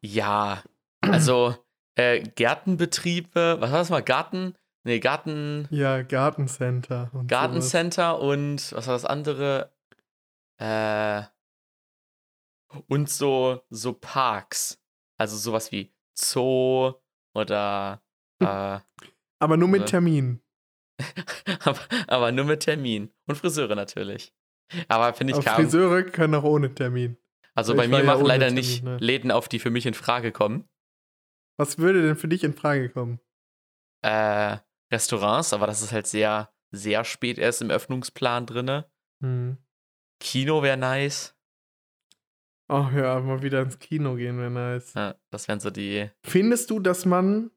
[0.00, 0.62] Ja,
[1.00, 1.56] also
[1.96, 4.02] äh, Gärtenbetriebe, was war das mal?
[4.02, 4.56] Garten?
[4.84, 5.68] Nee, Garten.
[5.70, 7.10] Ja, Gartencenter.
[7.12, 7.26] Und sowas.
[7.28, 9.72] Gartencenter und was war das andere?
[10.58, 11.22] Äh,
[12.88, 14.80] und so, so Parks.
[15.18, 16.94] Also sowas wie Zoo
[17.34, 18.02] oder
[18.40, 18.78] äh,
[19.38, 19.86] Aber nur mit Ja.
[19.86, 20.40] Termin.
[21.64, 23.10] aber, aber nur mit Termin.
[23.26, 24.32] Und Friseure natürlich.
[24.88, 25.62] Aber finde ich Aber kam.
[25.62, 27.16] Friseure können auch ohne Termin.
[27.54, 28.96] Also bei mir ja machen ohne leider Termin, nicht ne?
[28.98, 30.68] Läden auf, die für mich in Frage kommen.
[31.58, 33.20] Was würde denn für dich in Frage kommen?
[34.02, 34.56] Äh,
[34.90, 38.90] Restaurants, aber das ist halt sehr, sehr spät erst im Öffnungsplan drinne.
[39.20, 39.58] Hm.
[40.20, 41.36] Kino wäre nice.
[42.72, 44.94] Ach ja, mal wieder ins Kino gehen wäre nice.
[44.94, 46.08] Ja, das wären so die.
[46.24, 47.50] Findest du, dass man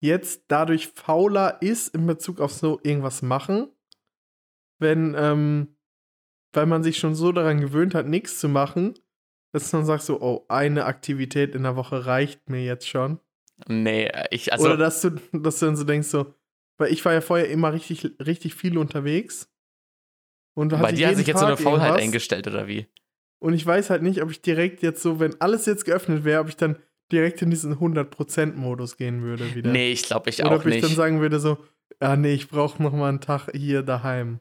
[0.00, 3.68] jetzt dadurch fauler ist in Bezug auf so irgendwas machen?
[4.80, 5.76] Wenn, ähm,
[6.52, 8.98] weil man sich schon so daran gewöhnt hat, nichts zu machen,
[9.52, 13.20] dass man sagt so, oh, eine Aktivität in der Woche reicht mir jetzt schon.
[13.68, 14.64] Nee, ich, also.
[14.64, 16.34] Oder dass du, dass du dann so denkst, so,
[16.78, 19.52] weil ich war ja vorher immer richtig, richtig viel unterwegs.
[20.54, 22.02] Und bei dir hat sich jetzt so eine Tag Faulheit irgendwas.
[22.02, 22.88] eingestellt, oder wie?
[23.40, 26.40] Und ich weiß halt nicht, ob ich direkt jetzt so, wenn alles jetzt geöffnet wäre,
[26.40, 26.78] ob ich dann
[27.12, 29.70] direkt in diesen 100%-Modus gehen würde wieder.
[29.70, 30.84] Nee, ich glaube ich Oder auch ob ich nicht.
[30.84, 31.58] dann sagen würde so,
[32.00, 34.40] ja, nee, ich brauche noch mal einen Tag hier daheim.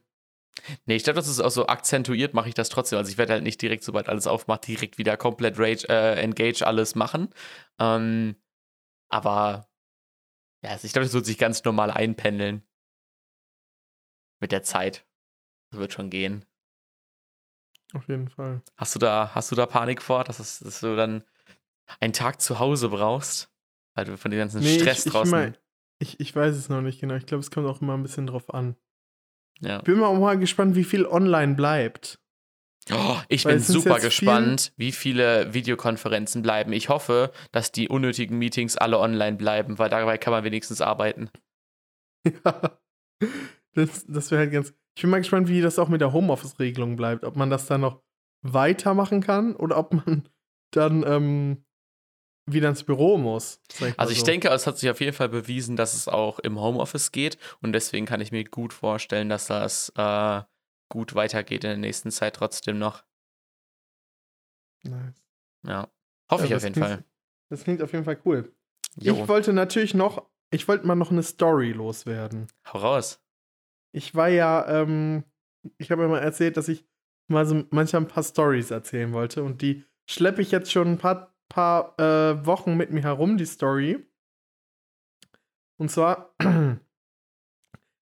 [0.86, 2.98] Nee, ich glaube, das ist auch so akzentuiert, mache ich das trotzdem.
[2.98, 6.66] Also ich werde halt nicht direkt, sobald alles aufmacht, direkt wieder komplett Rage, äh, Engage
[6.66, 7.30] alles machen.
[7.80, 8.36] Ähm,
[9.10, 9.70] aber
[10.64, 12.64] ja, also ich glaube, das wird sich ganz normal einpendeln.
[14.40, 15.06] Mit der Zeit.
[15.72, 16.46] Das wird schon gehen.
[17.94, 18.62] Auf jeden Fall.
[18.76, 21.24] Hast du da, hast du da Panik vor, dass, es, dass du dann
[22.00, 23.50] einen Tag zu Hause brauchst?
[23.96, 25.32] Weil du von dem ganzen Nee, Stress ich, ich, draußen.
[25.32, 25.58] mein,
[26.00, 27.16] ich, ich weiß es noch nicht genau.
[27.16, 28.76] Ich glaube, es kommt auch immer ein bisschen drauf an.
[29.62, 29.82] ja.
[29.82, 32.20] Bin mal auch mal gespannt, wie viel online bleibt.
[32.92, 36.72] Oh, ich Weil bin super gespannt, wie viele Videokonferenzen bleiben.
[36.72, 41.30] Ich hoffe, dass die unnötigen Meetings alle online bleiben, weil dabei kann man wenigstens arbeiten.
[42.44, 42.80] Ja.
[43.74, 44.74] Das, das wäre halt ganz.
[44.98, 47.24] Ich bin mal gespannt, wie das auch mit der Homeoffice-Regelung bleibt.
[47.24, 48.02] Ob man das dann noch
[48.42, 50.28] weitermachen kann oder ob man
[50.72, 51.64] dann ähm,
[52.48, 53.62] wieder ins Büro muss.
[53.80, 54.26] mal Also ich so.
[54.26, 57.74] denke, es hat sich auf jeden Fall bewiesen, dass es auch im Homeoffice geht und
[57.74, 60.42] deswegen kann ich mir gut vorstellen, dass das äh,
[60.90, 63.04] gut weitergeht in der nächsten Zeit trotzdem noch.
[64.84, 65.24] Nice.
[65.64, 65.92] Ja.
[66.32, 67.04] Hoffe Ja, ich auf jeden Fall.
[67.50, 68.52] Das klingt auf jeden Fall cool.
[69.00, 72.48] Jo, Ich wollte natürlich noch, ich wollte mal noch eine Story loswerden.
[72.74, 73.22] hau raus.
[73.98, 75.24] Ich war ja, ähm,
[75.80, 76.86] ich habe ja mal erzählt, dass ich
[77.28, 80.98] mal so manchmal ein paar Stories erzählen wollte und die schleppe ich jetzt schon ein
[81.00, 84.06] paar, paar äh, Wochen mit mir herum, die Story.
[85.80, 86.36] Und zwar,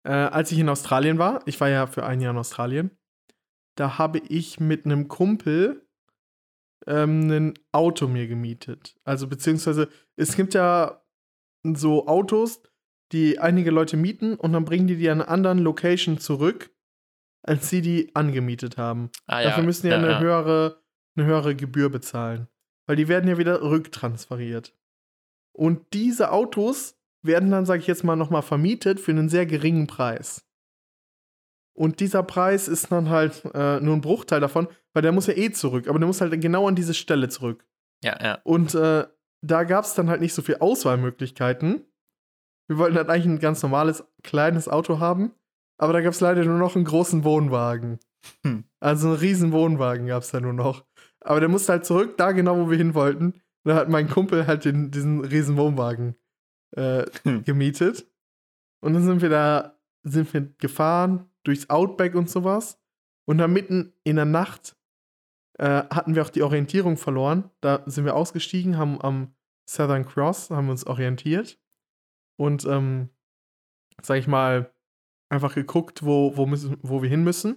[0.05, 2.91] äh, als ich in Australien war, ich war ja für ein Jahr in Australien,
[3.77, 5.87] da habe ich mit einem Kumpel
[6.89, 8.97] ähm, ein Auto mir gemietet.
[9.05, 11.01] Also beziehungsweise, es gibt ja
[11.63, 12.61] so Autos,
[13.13, 16.71] die einige Leute mieten und dann bringen die die an einer anderen Location zurück,
[17.43, 19.11] als sie die angemietet haben.
[19.27, 20.21] Ah, Dafür müssen die ja, ja, eine, ja.
[20.21, 20.83] Höhere,
[21.17, 22.49] eine höhere Gebühr bezahlen.
[22.87, 24.75] Weil die werden ja wieder rücktransferiert.
[25.53, 29.87] Und diese Autos werden dann, sage ich jetzt mal, nochmal vermietet für einen sehr geringen
[29.87, 30.45] Preis.
[31.77, 35.37] Und dieser Preis ist dann halt äh, nur ein Bruchteil davon, weil der muss ja
[35.37, 37.67] eh zurück, aber der muss halt genau an diese Stelle zurück.
[38.03, 38.39] Ja, ja.
[38.45, 39.07] Und äh,
[39.43, 41.85] da gab es dann halt nicht so viel Auswahlmöglichkeiten.
[42.69, 45.33] Wir wollten halt eigentlich ein ganz normales, kleines Auto haben,
[45.79, 47.99] aber da gab es leider nur noch einen großen Wohnwagen.
[48.43, 48.65] Hm.
[48.81, 50.85] Also einen riesen Wohnwagen gab es da nur noch.
[51.21, 53.41] Aber der musste halt zurück, da genau, wo wir hin wollten.
[53.65, 56.17] Da hat mein Kumpel halt den, diesen riesen Wohnwagen
[56.77, 57.45] äh, Hm.
[57.45, 58.07] gemietet.
[58.81, 62.81] Und dann sind wir da, sind wir gefahren durchs Outback und sowas.
[63.27, 64.77] Und dann mitten in der Nacht
[65.59, 67.51] äh, hatten wir auch die Orientierung verloren.
[67.61, 69.35] Da sind wir ausgestiegen, haben am
[69.69, 71.59] Southern Cross, haben uns orientiert.
[72.37, 73.09] Und, ähm,
[74.03, 74.73] sag ich mal,
[75.29, 77.57] einfach geguckt, wo, wo, müssen, wo wir hin müssen.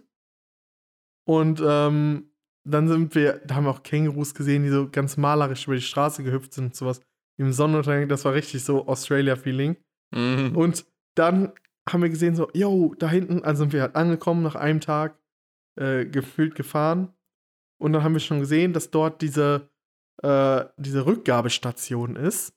[1.26, 2.32] Und ähm,
[2.64, 5.82] dann sind wir, da haben wir auch Kängurus gesehen, die so ganz malerisch über die
[5.82, 7.02] Straße gehüpft sind und sowas.
[7.38, 9.78] Im Sonnenuntergang, das war richtig so Australia-Feeling.
[10.12, 10.56] Mhm.
[10.56, 11.54] Und dann
[11.88, 15.18] haben wir gesehen, so, yo, da hinten, also sind wir halt angekommen nach einem Tag,
[15.80, 17.14] äh, gefühlt gefahren.
[17.80, 19.70] Und dann haben wir schon gesehen, dass dort diese,
[20.22, 22.54] äh, diese Rückgabestation ist.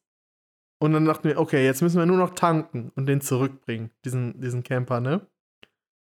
[0.83, 4.41] Und dann dachten wir, okay, jetzt müssen wir nur noch tanken und den zurückbringen, diesen,
[4.41, 5.25] diesen Camper, ne?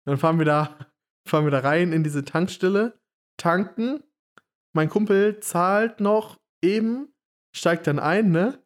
[0.06, 0.78] Dann fahren wir da,
[1.28, 2.98] fahren wir da rein in diese Tankstelle,
[3.36, 4.02] tanken.
[4.74, 7.12] Mein Kumpel zahlt noch eben,
[7.54, 8.64] steigt dann ein, ne?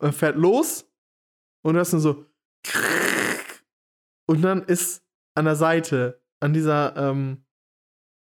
[0.00, 0.88] Und fährt los.
[1.64, 2.26] Und du hast nur so.
[4.28, 5.02] Und dann ist
[5.34, 7.44] an der Seite, an dieser, ähm,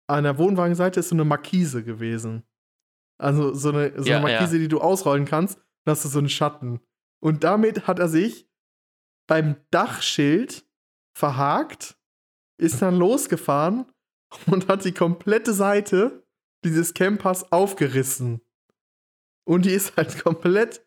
[0.10, 2.42] an der Wohnwagenseite ist so eine Markise gewesen.
[3.20, 4.64] Also so eine, so Ja, eine Markise, ja.
[4.64, 5.60] die du ausrollen kannst.
[5.86, 6.82] Da hast du so einen Schatten.
[7.24, 8.48] Und damit hat er sich
[9.28, 10.66] beim Dachschild
[11.18, 11.98] verhakt,
[12.60, 13.86] ist dann losgefahren
[14.48, 16.28] und hat die komplette Seite
[16.64, 18.42] dieses Campers aufgerissen.
[19.48, 20.86] Und die ist halt komplett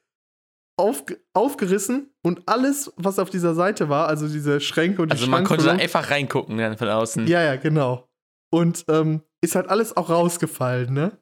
[0.77, 5.27] aufge aufgerissen und alles, was auf dieser Seite war, also diese Schränke und die Also
[5.29, 7.27] man konnte da einfach reingucken dann von außen.
[7.27, 8.09] ja, ja, genau.
[8.53, 11.19] Und ähm, ist halt alles auch rausgefallen, ne?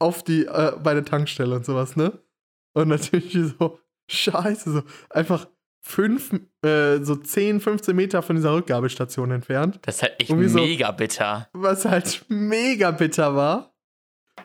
[0.00, 2.18] Auf die, äh, bei der Tankstelle und sowas, ne?
[2.74, 3.78] Und natürlich so,
[4.08, 5.46] scheiße, so einfach
[5.80, 6.32] fünf,
[6.64, 9.78] äh, so 10, 15 Meter von dieser Rückgabestation entfernt.
[9.82, 11.48] Das ist halt echt wie so- mega bitter.
[11.52, 13.72] Was halt mega bitter war.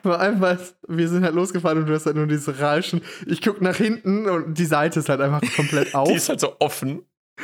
[0.02, 0.58] Vor allem, weil
[0.88, 3.02] wir sind halt losgefahren und du hast halt nur diese Rauschen.
[3.26, 6.08] Ich guck nach hinten und die Seite ist halt einfach komplett auf.
[6.08, 7.02] Die ist halt so offen.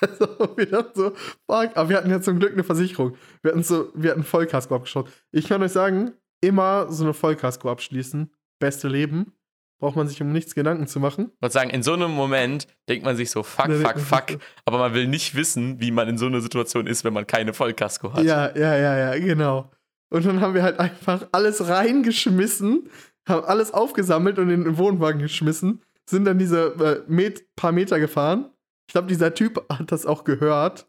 [0.00, 1.10] Also, wir dachten so,
[1.46, 3.16] fuck, aber wir hatten ja zum Glück eine Versicherung.
[3.42, 5.08] Wir hatten so, wir hatten Vollkasko abgeschaut.
[5.30, 8.32] Ich kann euch sagen, immer so eine Vollkasko abschließen.
[8.58, 9.32] Beste Leben.
[9.80, 11.30] Braucht man sich um nichts Gedanken zu machen.
[11.34, 14.38] Ich würde sagen, in so einem Moment denkt man sich so, fuck, Da fuck, fuck.
[14.64, 17.52] Aber man will nicht wissen, wie man in so einer Situation ist, wenn man keine
[17.52, 18.24] Vollkasko hat.
[18.24, 19.70] Ja, ja, ja, ja, genau.
[20.10, 22.88] Und dann haben wir halt einfach alles reingeschmissen,
[23.28, 26.74] haben alles aufgesammelt und in den Wohnwagen geschmissen, sind dann diese
[27.06, 28.50] äh, Met paar Meter gefahren.
[28.86, 30.86] Ich glaube, dieser Typ hat das auch gehört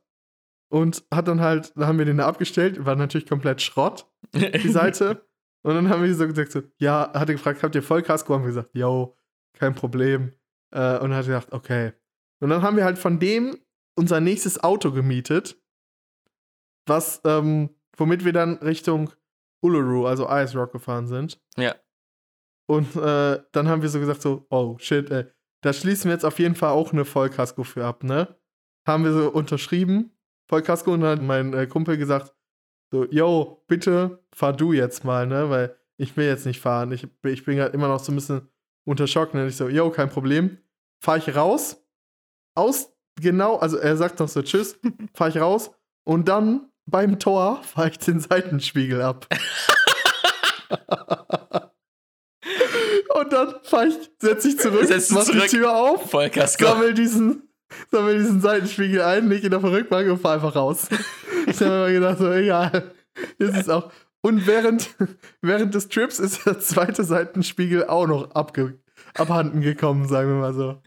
[0.70, 4.70] und hat dann halt, da haben wir den da abgestellt, war natürlich komplett Schrott, die
[4.70, 5.26] Seite.
[5.66, 8.36] Und dann haben wir so gesagt, so, ja, hat er gefragt, habt ihr Vollkasko?
[8.36, 9.18] Haben wir gesagt, yo,
[9.58, 10.34] kein Problem.
[10.72, 11.94] Äh, und dann hat er gesagt, okay.
[12.40, 13.58] Und dann haben wir halt von dem
[13.98, 15.60] unser nächstes Auto gemietet,
[16.86, 19.10] was, ähm, womit wir dann Richtung
[19.64, 21.42] Uluru, also Ice Rock gefahren sind.
[21.58, 21.74] Ja.
[22.68, 25.26] Und äh, dann haben wir so gesagt, so, oh shit, ey,
[25.64, 28.38] da schließen wir jetzt auf jeden Fall auch eine Vollkasko für ab, ne?
[28.86, 30.16] Haben wir so unterschrieben,
[30.48, 32.35] Vollkasko, und dann hat mein äh, Kumpel gesagt,
[32.96, 35.50] so, yo, bitte fahr du jetzt mal, ne?
[35.50, 36.92] Weil ich will jetzt nicht fahren.
[36.92, 38.48] Ich, ich bin halt immer noch so ein bisschen
[38.86, 39.44] unter Schock, ne?
[39.44, 40.58] Und ich so, yo, kein Problem.
[41.02, 41.84] Fahr ich raus,
[42.56, 44.80] aus, genau, also er sagt noch so, tschüss,
[45.14, 45.72] fahr ich raus,
[46.06, 49.28] und dann beim Tor fahr ich den Seitenspiegel ab.
[53.16, 55.44] Und dann fahr ich, setz ich zurück, mach zurück.
[55.44, 56.66] die Tür auf, Vollkasko.
[56.66, 57.50] sammel diesen,
[57.90, 60.90] sammel diesen Seitenspiegel ein, leg ihn auf der Rückbank und fahr einfach raus.
[61.62, 62.94] Ich habe mir gedacht, so, egal.
[63.38, 63.92] Ist es auch.
[64.22, 64.96] Und während,
[65.42, 68.80] während des Trips ist der zweite Seitenspiegel auch noch abge,
[69.14, 70.82] abhanden gekommen, sagen wir mal so.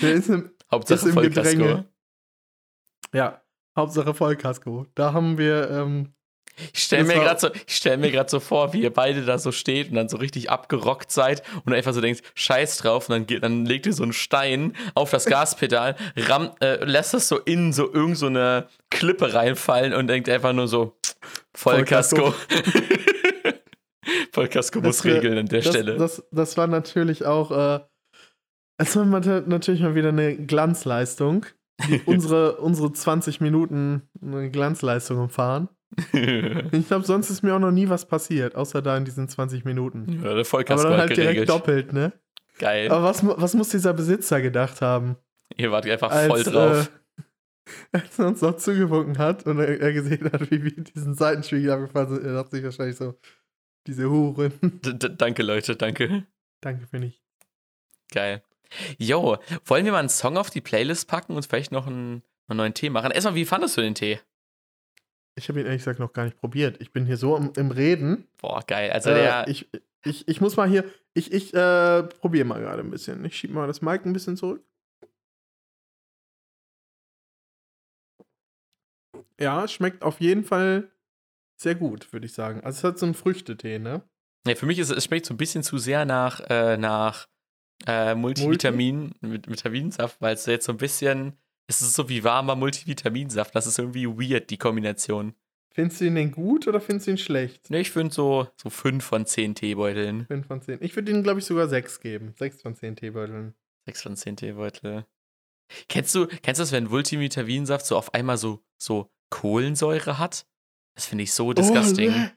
[0.00, 1.22] Der ist im, Hauptsache ist im.
[1.22, 1.88] Gedränge.
[3.12, 3.42] ja,
[3.76, 4.86] Hauptsache Vollkasko.
[4.94, 6.14] Da haben wir, ähm,
[6.72, 9.50] Ich stelle mir gerade so, ich stell mir so vor, wie ihr beide da so
[9.50, 13.26] steht und dann so richtig abgerockt seid und einfach so denkt, scheiß drauf und dann,
[13.26, 17.38] geht, dann legt ihr so einen Stein auf das Gaspedal, rammt, äh, lässt das so
[17.38, 20.96] in so irgend so eine Klippe reinfallen und denkt einfach nur so,
[21.54, 22.34] Vollkasko.
[24.32, 25.96] Vollkasko muss regeln an der das, Stelle.
[25.96, 27.80] Das, das war natürlich auch, äh,
[28.78, 31.46] es war natürlich mal wieder eine Glanzleistung.
[32.06, 35.68] Unsere, unsere 20 Minuten eine Glanzleistung umfahren.
[36.72, 39.64] Ich glaube, sonst ist mir auch noch nie was passiert, außer da in diesen 20
[39.64, 40.20] Minuten.
[40.22, 41.48] ja, der Aber Vollkasko dann hat halt direkt geregelt.
[41.48, 42.12] doppelt, ne?
[42.58, 42.90] Geil.
[42.90, 45.16] Aber was, was muss dieser Besitzer gedacht haben?
[45.56, 46.90] ihr wart einfach Als, voll drauf.
[47.16, 47.22] Äh,
[47.92, 51.70] als er uns noch zugewunken hat und er, er gesehen hat, wie wir diesen Seitenspiegel
[51.70, 53.14] abgefahren sind, er dachte sich wahrscheinlich so,
[53.86, 54.52] diese Huren.
[54.62, 56.26] D -d Danke, Leute, danke.
[56.60, 57.22] Danke für nicht.
[58.12, 58.42] Geil.
[58.98, 62.56] Jo, wollen wir mal einen Song auf die Playlist packen und vielleicht noch einen, einen
[62.56, 63.10] neuen Tee machen?
[63.10, 64.18] Erstmal, wie fandest du den Tee?
[65.36, 66.80] Ich habe ihn ehrlich gesagt noch gar nicht probiert.
[66.80, 68.28] Ich bin hier so im, im Reden.
[68.40, 68.90] Boah, geil.
[68.92, 69.68] Also Äh, der, ich,
[70.04, 73.24] ich, ich muss mal hier, ich, ich äh, probiere mal gerade ein bisschen.
[73.24, 74.64] Ich schiebe mal das Mic ein bisschen zurück.
[79.40, 80.90] Ja, schmeckt auf jeden Fall
[81.60, 82.60] sehr gut, würde ich sagen.
[82.62, 84.02] Also es hat so einen Früchtetee, ne?
[84.46, 87.26] ja, für mich ist es schmeckt so ein bisschen zu sehr nach, äh, nach
[87.86, 92.56] äh, Multivitamin, mit Vitaminsaft, weil es jetzt so ein bisschen, es ist so wie warmer
[92.56, 93.54] Multivitaminsaft.
[93.54, 95.34] Das ist irgendwie weird, die Kombination.
[95.74, 97.68] Findest du ihn denn gut oder findest du ihn schlecht?
[97.68, 100.26] Ne, ich finde so, so 5 von 10 Teebeuteln.
[100.26, 100.78] 5 von 10.
[100.82, 102.32] Ich würde ihm, glaube ich, sogar 6 geben.
[102.38, 103.54] 6 von 10 Teebeuteln.
[103.86, 105.04] 6 von 10 Teebeutel.
[105.88, 110.46] Kennst du, kennst du das, wenn Multivitaminsaft so auf einmal so, so Kohlensäure hat?
[110.94, 112.12] Das finde ich so disgusting.
[112.12, 112.28] Oh,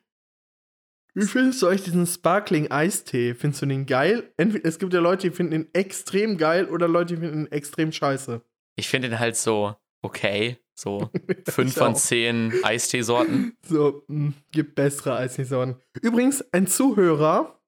[1.13, 3.35] Wie findest du euch diesen Sparkling Eistee?
[3.35, 4.33] Findest du den geil?
[4.37, 7.51] Entweder, es gibt ja Leute, die finden ihn extrem geil oder Leute, die finden ihn
[7.51, 8.41] extrem scheiße.
[8.77, 10.57] Ich finde den halt so okay.
[10.73, 11.09] So
[11.49, 11.95] 5 von.
[11.95, 13.57] 10 Eisteesorten.
[13.67, 15.75] So, mh, gibt bessere Eissorten.
[16.01, 17.59] Übrigens, ein Zuhörer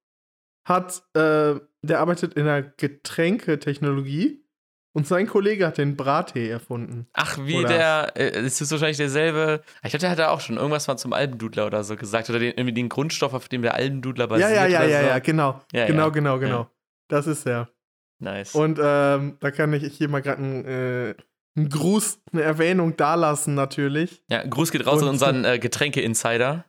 [0.63, 4.43] hat, äh, der arbeitet in der Getränketechnologie
[4.93, 7.07] und sein Kollege hat den Brattee erfunden.
[7.13, 9.61] Ach, wie Oder- der, äh, ist wahrscheinlich derselbe.
[9.83, 12.29] Ich glaube, der hat da auch schon irgendwas mal zum Almdudler oder so gesagt.
[12.29, 14.51] Oder den, irgendwie den Grundstoff, auf dem der Almdudler Ja, basiert.
[14.51, 15.07] ja, ja, oder ja, so.
[15.07, 15.61] ja, genau.
[15.73, 16.09] Ja, genau, ja.
[16.09, 16.59] genau, genau.
[16.61, 16.71] Ja.
[17.07, 17.69] Das ist er.
[18.19, 18.53] Nice.
[18.55, 21.15] Und ähm, da kann ich hier mal gerade einen, äh,
[21.55, 26.65] einen Gruß, eine Erwähnung dalassen natürlich ja, Gruß geht raus Und- an unseren äh, Getränke-Insider,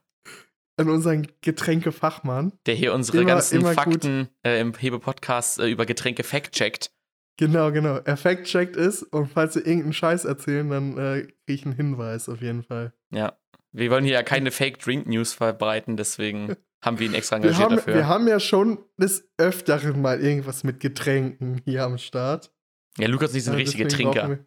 [0.77, 2.53] an unseren Getränkefachmann.
[2.67, 3.73] der hier unsere Immer- ganzen immer.
[3.75, 6.91] Fakten äh, im Hebe-Podcast äh, über Getränke fact-checkt.
[7.37, 7.97] Genau, genau.
[8.05, 12.29] Er fact-checkt ist und falls sie irgendeinen Scheiß erzählen, dann äh, krieg ich einen Hinweis
[12.29, 12.93] auf jeden Fall.
[13.13, 13.37] Ja.
[13.73, 17.77] Wir wollen hier ja keine Fake-Drink-News verbreiten, deswegen haben wir ihn extra Wir engagiert haben,
[17.77, 17.95] dafür.
[17.95, 22.53] wir haben ja schon des Öfteren mal irgendwas mit Getränken hier am Start.
[22.99, 24.21] ja, Lukas und ich sind Äh, richtige Trinker.
[24.29, 24.47] brauchen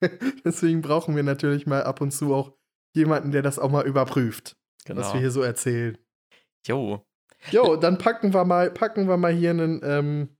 [0.00, 2.52] Wir, deswegen brauchen wir natürlich mal ab und zu auch
[2.94, 4.56] jemanden, der das auch mal überprüft,
[4.86, 5.18] was wir Genau.
[5.18, 5.98] hier so erzählen.
[6.66, 7.04] Jo.
[7.50, 10.36] Jo, dann packen wir mal, packen wir mal hier einen ähm,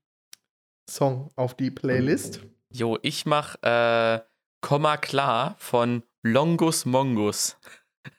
[0.88, 2.40] Song auf die Playlist.
[2.72, 4.20] Jo, ich mach äh,
[4.60, 7.56] Komma klar von Longus Mongus.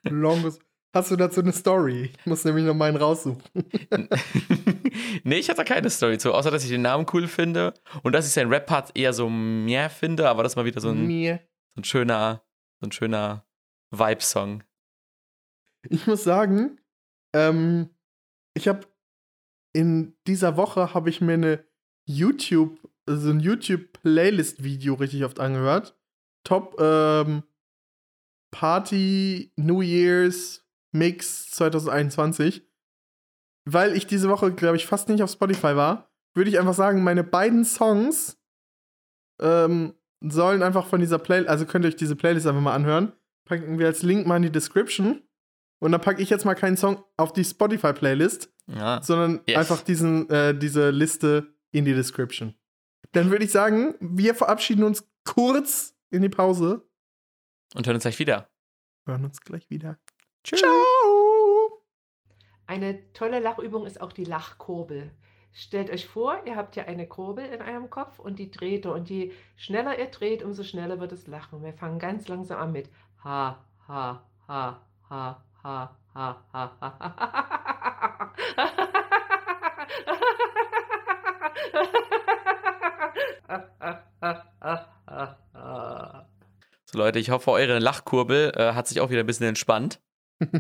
[0.03, 0.60] Longus.
[0.94, 2.12] Hast du dazu eine Story?
[2.18, 3.44] Ich muss nämlich noch meinen raussuchen.
[5.24, 7.74] nee, ich hatte da keine Story zu, außer dass ich den Namen cool finde
[8.04, 10.90] und dass ich seinen Rap-Part eher so mehr finde, aber das ist mal wieder so
[10.90, 11.08] ein,
[11.76, 12.44] so ein schöner,
[12.80, 13.46] so ein schöner
[13.92, 14.64] Vibe-Song.
[15.90, 16.80] Ich muss sagen,
[17.34, 17.90] ähm,
[18.56, 18.88] ich habe
[19.74, 21.66] in dieser Woche habe ich mir eine
[22.06, 25.96] YouTube, so ein YouTube-Playlist-Video richtig oft angehört.
[26.44, 27.44] Top ähm,
[28.52, 30.66] Party New Year's
[30.98, 32.64] Mix 2021.
[33.66, 37.04] Weil ich diese Woche, glaube ich, fast nicht auf Spotify war, würde ich einfach sagen,
[37.04, 38.38] meine beiden Songs
[39.41, 43.12] ähm, sollen einfach von dieser Playlist, also könnt ihr euch diese Playlist einfach mal anhören.
[43.45, 45.22] Packen wir als Link mal in die Description.
[45.80, 49.02] Und dann packe ich jetzt mal keinen Song auf die Spotify-Playlist, Ja.
[49.04, 49.58] sondern Yes.
[49.58, 52.56] einfach diesen, äh, diese Liste in die Description.
[53.12, 56.88] Dann würde ich sagen, wir verabschieden uns kurz in die Pause.
[57.76, 58.50] Und hören uns gleich wieder.
[59.06, 60.00] Hören uns gleich wieder.
[60.48, 60.62] Tschüss.
[60.62, 61.84] Ciao!
[62.68, 65.12] Eine tolle Lachübung ist auch die Lachkurbel.
[65.52, 68.93] Stellt euch vor, ihr habt hier eine Kurbel in eurem Kopf und die dreht ihr.
[68.93, 71.64] Und je schneller ihr dreht, umso schneller wird es lachen.
[71.64, 72.89] Wir fangen ganz langsam an mit
[73.26, 77.08] Ha, ha, ha, ha, ha, ha, ha, ha.
[86.86, 90.00] So, Leute, ich hoffe, eure Lachkurbel äh, hat sich auch wieder ein bisschen entspannt.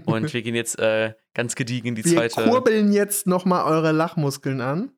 [0.05, 2.49] Und wir gehen jetzt äh, ganz gediegen in die Wir zweite.
[2.49, 4.91] kurbeln jetzt nochmal eure Lachmuskeln an.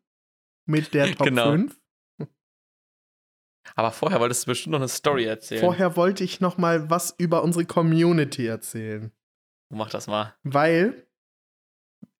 [0.65, 1.51] Mit der Top Genau.
[1.51, 1.79] 5.
[3.75, 5.61] Aber vorher wolltest du bestimmt noch eine Story erzählen.
[5.61, 9.11] Vorher wollte ich nochmal was über unsere Community erzählen.
[9.71, 10.35] Mach das mal.
[10.43, 11.07] Weil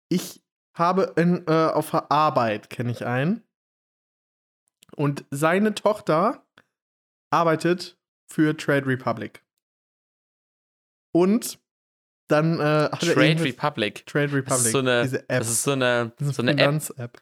[0.10, 0.44] ich
[0.76, 3.44] habe in, äh, auf der Arbeit, kenne ich einen.
[4.96, 6.46] Und seine Tochter
[7.32, 8.00] arbeitet
[8.32, 9.44] für Trade Republic.
[11.12, 11.60] Und
[12.30, 14.06] dann äh, hat Trade Republic.
[14.06, 14.46] Trade Republic.
[14.48, 15.40] Das ist so eine, diese App.
[15.40, 16.60] das ist so eine, Das ist so eine App.
[16.60, 17.22] Finanz-App.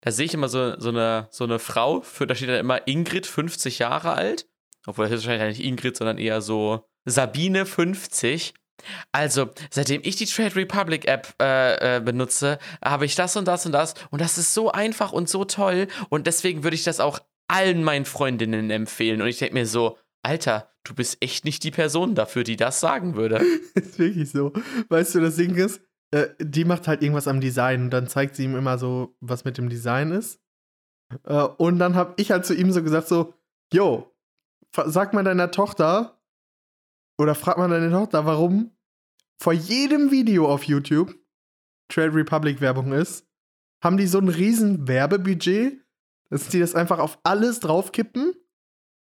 [0.00, 2.86] Da sehe ich immer so, so, eine, so eine Frau, für da steht dann immer
[2.86, 4.46] Ingrid, 50 Jahre alt.
[4.86, 8.54] Obwohl das ist wahrscheinlich nicht Ingrid, sondern eher so Sabine, 50.
[9.10, 13.66] Also, seitdem ich die Trade Republic App äh, äh, benutze, habe ich das und das
[13.66, 13.94] und das.
[14.10, 15.88] Und das ist so einfach und so toll.
[16.10, 19.20] Und deswegen würde ich das auch allen meinen Freundinnen empfehlen.
[19.20, 22.80] Und ich denke mir so, Alter, du bist echt nicht die Person dafür, die das
[22.80, 23.42] sagen würde.
[23.74, 24.52] ist wirklich so.
[24.88, 28.36] Weißt du, das Ding ist, äh, die macht halt irgendwas am Design und dann zeigt
[28.36, 30.40] sie ihm immer so, was mit dem Design ist.
[31.24, 33.34] Äh, und dann habe ich halt zu ihm so gesagt so,
[33.72, 34.14] yo,
[34.86, 36.20] sag mal deiner Tochter
[37.18, 38.76] oder frag mal deine Tochter, warum
[39.40, 41.14] vor jedem Video auf YouTube
[41.88, 43.26] Trade Republic Werbung ist,
[43.82, 45.80] haben die so ein riesen Werbebudget,
[46.30, 48.34] dass die das einfach auf alles draufkippen,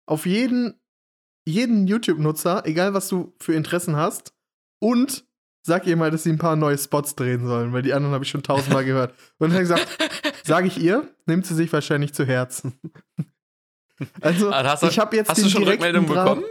[0.07, 0.80] auf jeden
[1.47, 4.33] jeden YouTube-Nutzer, egal was du für Interessen hast,
[4.81, 5.25] und
[5.67, 8.25] sag ihr mal, dass sie ein paar neue Spots drehen sollen, weil die anderen habe
[8.25, 9.15] ich schon tausendmal gehört.
[9.39, 9.87] Und dann gesagt,
[10.45, 12.79] sage ich ihr, nimmt sie sich wahrscheinlich zu Herzen.
[14.23, 16.43] Also, Ah, du- ich habe jetzt Hast den du schon Rückmeldung bekommen?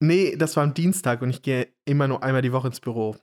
[0.00, 3.16] Nee, das war am Dienstag und ich gehe immer nur einmal die Woche ins Büro.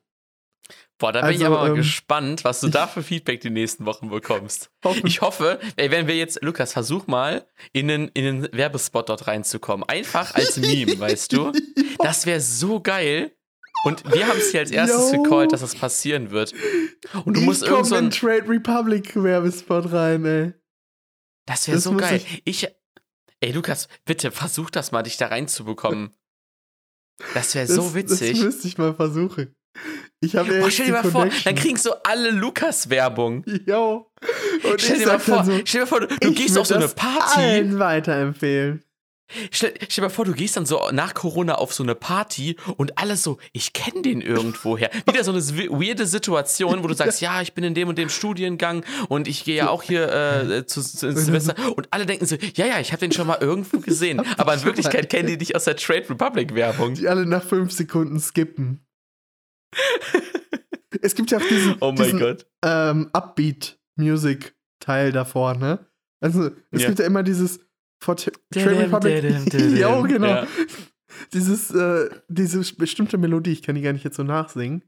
[1.00, 3.52] Boah, da bin ich Also, aber mal ähm, gespannt, was du da für Feedback die
[3.52, 4.72] nächsten Wochen bekommst.
[5.04, 9.28] Ich hoffe, ey, wenn wir jetzt, Lukas, versuch mal, in den, in den Werbespot dort
[9.28, 9.88] reinzukommen.
[9.88, 11.52] Einfach als Meme, weißt du?
[12.00, 13.32] Das wäre so geil.
[13.84, 15.22] Und wir haben es hier als erstes Yo.
[15.22, 16.54] gecallt, dass das passieren wird.
[17.26, 18.12] Und du ich musst irgend so in ein.
[18.12, 20.54] Trade Republic Werbespot rein, ey.
[21.46, 22.20] Das wäre so geil.
[22.44, 22.68] ich- Ich.
[23.40, 26.12] Ey, Lukas, bitte versuch das mal, dich da reinzubekommen.
[27.36, 28.32] Das wäre so witzig.
[28.34, 29.56] Das müsste ich mal versuchen.
[30.20, 33.46] Ich habe ja Boah, stell dir mal vor, dann kriegen so alle Lukas-Werbung.
[33.66, 34.10] Jo.
[34.64, 36.76] Und Stell dir mal vor, so, stell dir mal vor, du, du gehst auf so
[36.76, 37.40] eine Party.
[37.40, 38.84] allen weiterempfehlen.
[39.52, 42.56] Stell, stell dir mal vor, du gehst dann so nach Corona auf so eine Party
[42.78, 44.90] und alles so, ich kenne den irgendwoher.
[45.06, 48.10] Wieder so eine weirde Situation, wo du sagst, ja, ich bin in dem und dem
[48.10, 52.26] Studiengang und ich gehe ja auch hier äh, zu, zu ins Semester und alle denken
[52.26, 55.38] so, ja, ja, ich habe den schon mal irgendwo gesehen, aber in Wirklichkeit kennen die
[55.38, 56.94] dich aus der Trade Republic Werbung.
[56.94, 58.87] Die alle nach fünf Sekunden skippen.
[61.02, 62.46] es gibt ja auch diesen, Oh mein diesen Gott.
[62.64, 65.86] ähm, Upbeat-Music-Teil davor, ne?
[66.20, 66.88] Also, es Ja.
[66.88, 67.60] gibt ja immer dieses
[68.02, 69.24] for Trade Republic.
[69.78, 70.28] ja, genau.
[70.28, 70.48] Ja.
[71.34, 74.84] Dieses, äh, diese bestimmte Melodie, ich kann die gar nicht jetzt so nachsingen.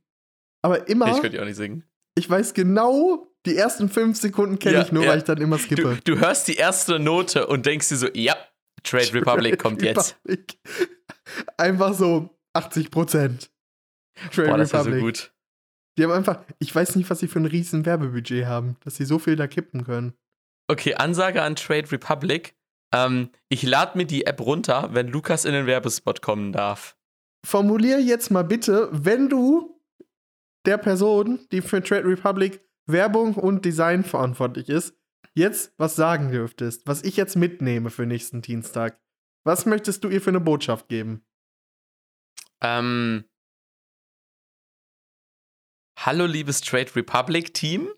[0.62, 1.84] Aber immer, Ich ich, könnte die auch nicht singen.
[2.28, 5.12] weiß genau, die ersten fünf Sekunden kenne Ja, ich nur, ja.
[5.12, 5.98] weil ich dann immer Du, skippe.
[6.04, 8.36] du hörst die erste Note und denkst dir so, ja,
[8.84, 10.18] Trade Republic kommt jetzt.
[10.26, 10.58] Republic.
[11.58, 13.50] Einfach so 80 Prozent.
[14.32, 15.00] Trade Boah, das Republic.
[15.00, 15.34] so gut.
[15.98, 19.06] Die haben einfach, ich weiß nicht, was sie für ein riesen Werbebudget haben, dass sie
[19.06, 20.14] so viel da kippen können.
[20.70, 22.56] Okay, Ansage an Trade Republic.
[22.94, 26.96] Ähm, ich lade mir die App runter, wenn Lukas in den Werbespot kommen darf.
[27.46, 29.80] Formulier jetzt mal bitte, wenn du
[30.66, 34.96] der Person, die für Trade Republic Werbung und Design verantwortlich ist,
[35.36, 39.00] jetzt was sagen dürftest, was ich jetzt mitnehme für nächsten Dienstag.
[39.46, 41.24] Was möchtest du ihr für eine Botschaft geben?
[42.62, 43.24] Ähm,
[46.02, 47.90] Hallo, liebes Trade Republic Team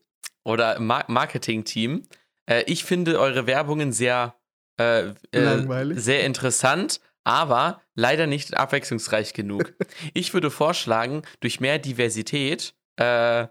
[0.43, 2.02] oder Mar Marketing Team.
[2.49, 4.34] Äh, ich finde eure Werbungen sehr,
[4.80, 9.76] äh, äh, sehr interessant, aber leider nicht abwechslungsreich genug.
[10.16, 13.47] ich würde vorschlagen, durch mehr Diversität äh, äh,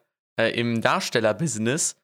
[0.58, 1.96] im Darstellerbusiness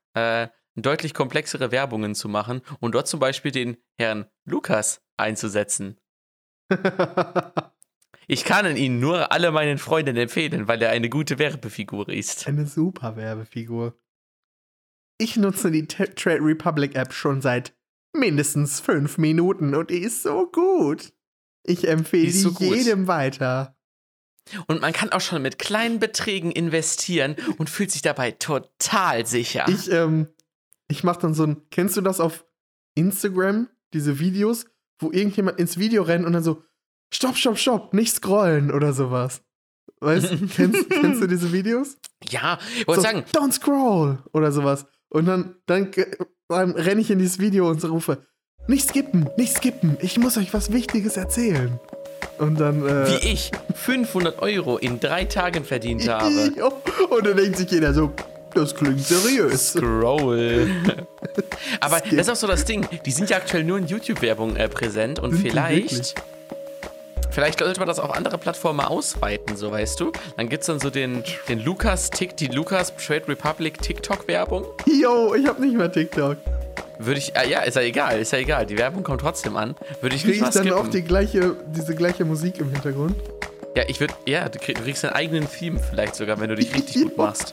[0.77, 5.99] deutlich komplexere Werbungen zu machen und dort zum Beispiel den Herrn Lukas einzusetzen.
[8.29, 12.47] Ich kann ihn nur alle meinen Freunden empfehlen, weil er eine gute Werbefigur ist.
[12.49, 13.97] Eine super Werbefigur.
[15.19, 17.75] Ich nutze die Trade Republic App schon seit
[18.13, 21.13] mindestens fünf Minuten und die ist so gut.
[21.63, 23.77] Ich empfehle die, so jedem weiter.
[24.67, 29.67] Und man kann auch schon mit kleinen Beträgen investieren und fühlt sich dabei total sicher.
[29.69, 30.29] Ich, ähm,
[30.89, 32.47] ich mach dann so ein, kennst du das auf
[32.95, 34.67] Instagram, diese Videos,
[34.99, 36.63] wo irgendjemand ins Video rennt und dann so,
[37.13, 39.43] Stopp, stopp, stopp, nicht scrollen oder sowas.
[40.01, 41.97] Weißt du, kennst, kennst, du diese Videos?
[42.29, 43.25] Ja, ich wollte so, sagen.
[43.33, 44.87] Don't scroll oder sowas.
[45.09, 45.91] Und dann, dann,
[46.49, 48.19] dann renne ich in dieses Video und so rufe:
[48.67, 51.79] Nicht skippen, nicht skippen, ich muss euch was Wichtiges erzählen.
[52.39, 52.87] Und dann.
[52.87, 56.53] Äh, Wie ich 500 Euro in drei Tagen verdient habe.
[57.11, 58.13] und dann denkt sich jeder so:
[58.53, 59.73] Das klingt seriös.
[59.73, 60.69] Scroll.
[61.81, 62.87] Aber das ist auch so das Ding.
[63.05, 66.15] Die sind ja aktuell nur in YouTube-Werbung äh, präsent und sind vielleicht
[67.37, 70.11] Vielleicht sollte man das auf andere Plattformen ausweiten, so weißt du.
[70.39, 74.65] Dann gibt es dann so den, den Lukas Tick, die Lukas Trade Republic TikTok-Werbung.
[74.87, 76.39] Yo, ich hab nicht mehr TikTok.
[76.99, 78.65] Würde ich, ah, ja, ist ja egal, ist ja egal.
[78.65, 79.75] Die Werbung kommt trotzdem an.
[80.01, 83.15] Würde ich Krieg ich dann auch die gleiche, diese gleiche Musik im Hintergrund?
[83.77, 87.03] Ja, ich würde, ja, du kriegst deinen eigenen Theme vielleicht sogar, wenn du dich richtig
[87.03, 87.53] gut machst.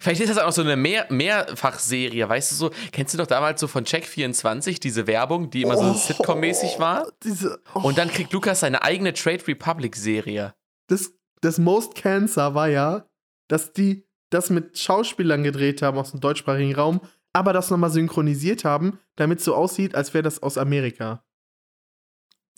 [0.00, 2.70] Vielleicht ist das auch so eine Mehr Mehrfachserie, weißt du so?
[2.92, 7.10] Kennst du doch damals so von Check24 diese Werbung, die immer oh, so Sitcom-mäßig war?
[7.24, 7.80] Diese, oh.
[7.80, 10.54] Und dann kriegt Lukas seine eigene Trade Republic-Serie.
[10.88, 13.06] Das, das Most Cancer war ja,
[13.48, 17.00] dass die das mit Schauspielern gedreht haben aus dem deutschsprachigen Raum,
[17.32, 21.24] aber das nochmal synchronisiert haben, damit es so aussieht, als wäre das aus Amerika.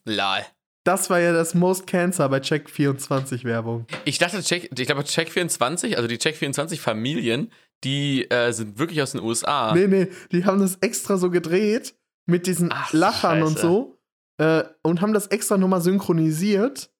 [0.04, 0.44] Lol.
[0.84, 3.86] Das war ja das Most Cancer bei Check24 Werbung.
[4.04, 7.52] Ich dachte, Check, ich glaube, Check24, also die Check24 Familien,
[7.84, 9.74] die äh, sind wirklich aus den USA.
[9.74, 11.94] Nee, nee, die haben das extra so gedreht
[12.26, 13.46] mit diesen Ach, Lachern Scheiße.
[13.46, 13.98] und so
[14.38, 16.90] äh, und haben das extra nochmal synchronisiert,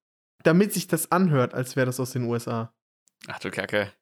[0.45, 2.73] damit sich das anhört, als wäre das aus den USA.
[3.29, 3.93] Ach du Kacke.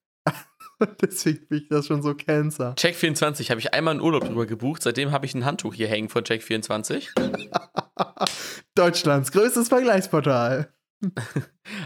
[1.02, 2.74] Deswegen bin ich das schon so Cancer.
[2.74, 4.82] Check24 habe ich einmal einen Urlaub drüber gebucht.
[4.82, 7.08] Seitdem habe ich ein Handtuch hier hängen von Check24.
[8.74, 10.72] Deutschlands größtes Vergleichsportal.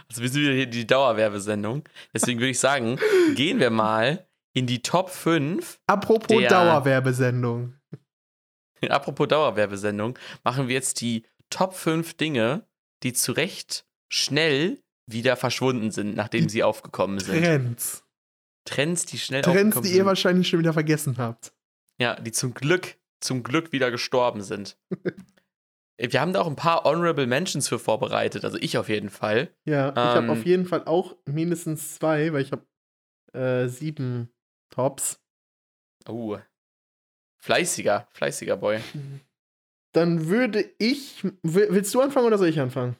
[0.08, 1.84] Also wir sind wieder hier die Dauerwerbesendung.
[2.14, 2.98] Deswegen würde ich sagen,
[3.34, 5.78] gehen wir mal in die Top 5.
[5.86, 7.74] Apropos der, Dauerwerbesendung.
[8.88, 12.66] Apropos Dauerwerbesendung, machen wir jetzt die Top 5 Dinge,
[13.02, 17.44] die zu Recht schnell wieder verschwunden sind, nachdem die sie aufgekommen sind.
[17.44, 18.03] Trends.
[18.64, 19.82] Trends, die schnell Trends, aufgekommen sind.
[19.82, 21.52] Trends, die ihr wahrscheinlich schon wieder vergessen habt.
[22.00, 24.78] Ja, die zum Glück, zum Glück wieder gestorben sind.
[25.96, 29.54] Wir haben da auch ein paar Honorable Mentions für vorbereitet, also ich auf jeden Fall.
[29.64, 32.66] Ja, ich habe auf ähm, jeden Fall auch mindestens zwei, weil ich habe
[33.32, 34.28] äh, sieben
[34.70, 35.20] Tops.
[36.08, 36.36] Oh.
[37.38, 38.80] Fleißiger, fleißiger Boy.
[39.92, 41.24] Dann würde ich.
[41.42, 42.96] Willst du anfangen oder soll ich anfangen?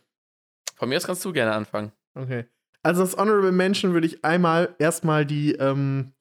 [0.76, 1.90] Von mir aus kannst du gerne anfangen.
[2.14, 2.44] Okay.
[2.84, 6.12] Also als Honorable Mention würde ich einmal erstmal die ähm,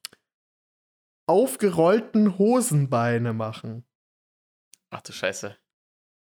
[1.28, 3.86] aufgerollten Hosenbeine machen.
[4.90, 5.56] Ach du Scheiße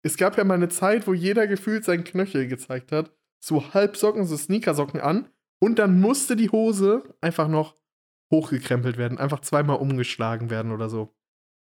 [0.03, 3.11] es gab ja mal eine Zeit, wo jeder gefühlt seinen Knöchel gezeigt hat.
[3.43, 5.29] So Halbsocken, so Sneakersocken an.
[5.61, 7.75] Und dann musste die Hose einfach noch
[8.31, 11.15] hochgekrempelt werden, einfach zweimal umgeschlagen werden oder so.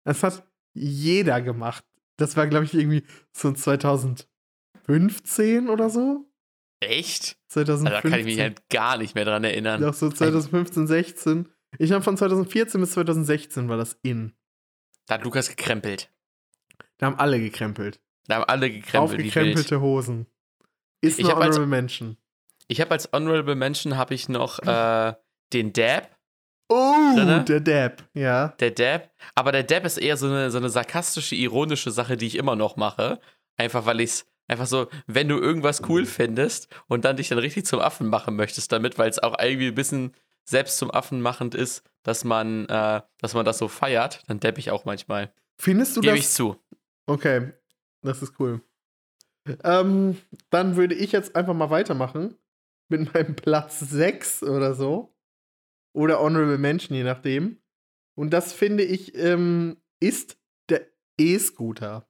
[0.04, 1.84] Das hat jeder gemacht.
[2.18, 6.30] Das war, glaube ich, irgendwie so 2015 oder so.
[6.80, 7.38] Echt?
[7.48, 7.86] 2015.
[7.86, 9.80] Also da kann ich mich halt gar nicht mehr dran erinnern.
[9.80, 11.48] Doch, so 2015, 16.
[11.78, 14.34] Ich habe von 2014 bis 2016 war das in.
[15.06, 16.10] Da hat Lukas gekrempelt.
[16.98, 18.00] Da haben alle gekrempelt.
[18.26, 19.20] Da haben alle gekrempelt.
[19.20, 20.26] Aufgekrempelte Hosen.
[21.00, 22.16] Ist eine Honorable als, Mention.
[22.68, 25.14] Ich habe als Honorable Mention habe ich noch äh,
[25.52, 26.16] den Dab.
[26.68, 27.44] Oh, drinne.
[27.44, 28.48] der Dab, ja.
[28.58, 29.10] Der Dab.
[29.34, 32.56] Aber der Dab ist eher so eine, so eine sarkastische, ironische Sache, die ich immer
[32.56, 33.20] noch mache.
[33.56, 37.38] Einfach weil ich es einfach so, wenn du irgendwas cool findest und dann dich dann
[37.38, 40.12] richtig zum Affen machen möchtest damit, weil es auch irgendwie ein bisschen
[40.44, 44.58] selbst zum Affen machend ist, dass man, äh, dass man das so feiert, dann depp
[44.58, 45.32] ich auch manchmal.
[45.58, 46.20] Findest du Gebe das?
[46.20, 46.56] ich zu.
[47.06, 47.52] Okay,
[48.02, 48.62] das ist cool.
[49.64, 50.16] Ähm,
[50.50, 52.36] dann würde ich jetzt einfach mal weitermachen
[52.88, 55.14] mit meinem Platz 6 oder so.
[55.92, 57.60] Oder Honorable Mention, je nachdem.
[58.14, 60.38] Und das finde ich, ähm, ist
[60.68, 60.86] der
[61.18, 62.08] E-Scooter.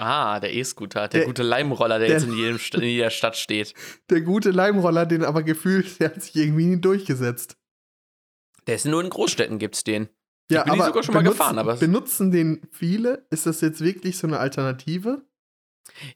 [0.00, 3.36] Ah, der E-Scooter, der, Der- gute Leimroller, der, der- jetzt in, jedem, in jeder Stadt
[3.36, 3.74] steht.
[4.10, 7.56] Der gute Leimroller, den aber gefühlt, der hat sich irgendwie nie durchgesetzt.
[8.66, 10.08] Der ist nur in Großstädten, gibt's den.
[10.50, 13.26] Ja, bin die sogar schon mal gefahren, aber benutzen den viele?
[13.30, 15.22] Ist das jetzt wirklich so eine Alternative?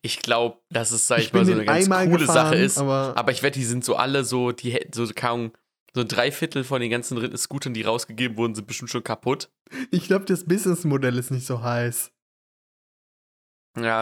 [0.02, 2.78] Ich glaube, dass es, sag ich, bin mal, so eine ganz coole gefahren, Sache ist.
[2.78, 5.52] Aber, Aber ich wette, die sind so alle so, die hä- so kaum,
[5.94, 9.50] so ein Dreiviertel von den ganzen Scootern, die rausgegeben wurden, sind bestimmt schon kaputt.
[9.90, 12.12] ich glaube, das Businessmodell ist nicht so heiß.
[13.76, 14.00] Ja,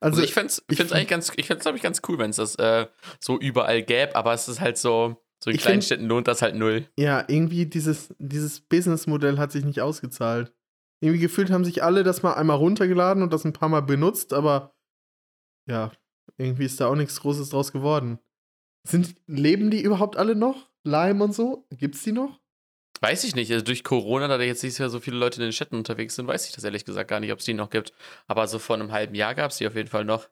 [0.00, 2.36] Also, also, ich fände es eigentlich ganz, ich fänd's, glaube ich, ganz cool, wenn es
[2.36, 2.86] das äh,
[3.20, 6.42] so überall gäbe, aber es ist halt so, so in kleinen find- Städten lohnt das
[6.42, 6.88] halt null.
[6.98, 10.52] ja, irgendwie dieses, dieses Businessmodell hat sich nicht ausgezahlt.
[11.00, 14.32] Irgendwie gefühlt haben sich alle das mal einmal runtergeladen und das ein paar Mal benutzt,
[14.32, 14.74] aber
[15.68, 15.92] ja,
[16.38, 18.18] irgendwie ist da auch nichts Großes draus geworden.
[18.86, 20.70] Sind, leben die überhaupt alle noch?
[20.82, 21.66] Lime und so?
[21.70, 22.40] Gibt's die noch?
[23.04, 25.52] Weiß ich nicht, also durch Corona, da jetzt nicht mehr so viele Leute in den
[25.52, 27.92] Städten unterwegs sind, weiß ich das ehrlich gesagt gar nicht, ob es die noch gibt.
[28.26, 30.30] Aber so vor einem halben Jahr gab es die auf jeden Fall noch.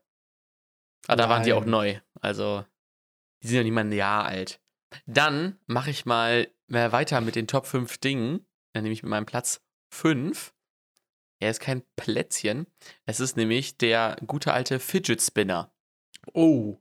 [1.06, 2.00] Aber da waren die auch neu.
[2.22, 2.64] Also,
[3.42, 4.58] die sind ja nicht mal ein Jahr alt.
[5.04, 8.46] Dann mache ich mal äh, weiter mit den Top 5 Dingen.
[8.72, 10.54] Dann nehme ich mit meinem Platz 5.
[11.40, 12.66] Er ist kein Plätzchen.
[13.04, 15.74] Es ist nämlich der gute alte Fidget Spinner.
[16.32, 16.78] Oh.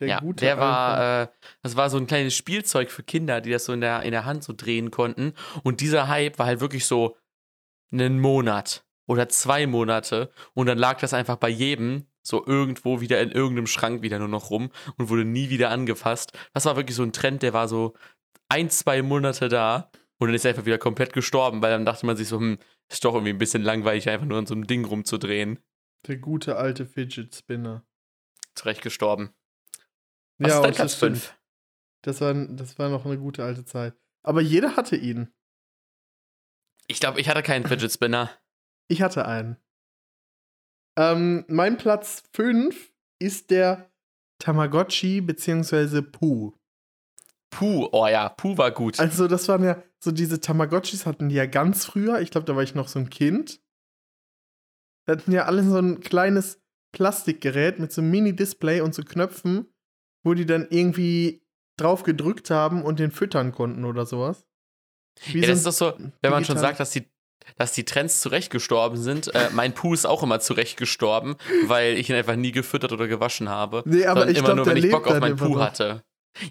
[0.00, 1.28] Der ja, gute der war, äh,
[1.62, 4.24] das war so ein kleines Spielzeug für Kinder, die das so in der, in der
[4.24, 5.34] Hand so drehen konnten.
[5.62, 7.16] Und dieser Hype war halt wirklich so
[7.92, 10.30] einen Monat oder zwei Monate.
[10.54, 14.28] Und dann lag das einfach bei jedem so irgendwo wieder in irgendeinem Schrank wieder nur
[14.28, 16.32] noch rum und wurde nie wieder angefasst.
[16.54, 17.94] Das war wirklich so ein Trend, der war so
[18.48, 22.06] ein, zwei Monate da und dann ist er einfach wieder komplett gestorben, weil dann dachte
[22.06, 22.58] man sich so, hm,
[22.90, 25.58] ist doch irgendwie ein bisschen langweilig, einfach nur an so einem Ding rumzudrehen.
[26.06, 27.84] Der gute alte Fidget Spinner.
[28.54, 29.30] Zurecht gestorben.
[30.38, 31.16] Was ist und dein das Platz stimmt.
[31.18, 31.38] 5?
[32.02, 33.94] Das war, das war noch eine gute alte Zeit.
[34.22, 35.32] Aber jeder hatte ihn.
[36.86, 38.30] Ich glaube, ich hatte keinen Fidget Spinner.
[38.88, 39.56] Ich hatte einen.
[40.98, 43.90] Ähm, mein Platz 5 ist der
[44.38, 46.02] Tamagotchi bzw.
[46.02, 46.52] Pooh.
[47.50, 48.98] Puh, oh ja, Puh war gut.
[48.98, 52.20] Also, das waren ja so diese Tamagotchis hatten die ja ganz früher.
[52.20, 53.62] Ich glaube, da war ich noch so ein Kind.
[55.06, 56.60] Da hatten ja alle so ein kleines
[56.92, 59.73] Plastikgerät mit so einem Mini-Display und so Knöpfen,
[60.24, 61.42] wo die dann irgendwie
[61.76, 64.46] drauf gedrückt haben und den füttern konnten oder sowas.
[65.26, 67.06] Wie ja, das ist doch so, wenn man schon sagt, dass die,
[67.56, 69.32] dass die Trends zurecht gestorben sind.
[69.34, 73.06] Äh, mein Puh ist auch immer zurecht gestorben, weil ich ihn einfach nie gefüttert oder
[73.06, 73.82] gewaschen habe.
[73.86, 76.02] Nee, aber ich immer glaub, nur, wenn ich Bock auf meinen Puh hatte.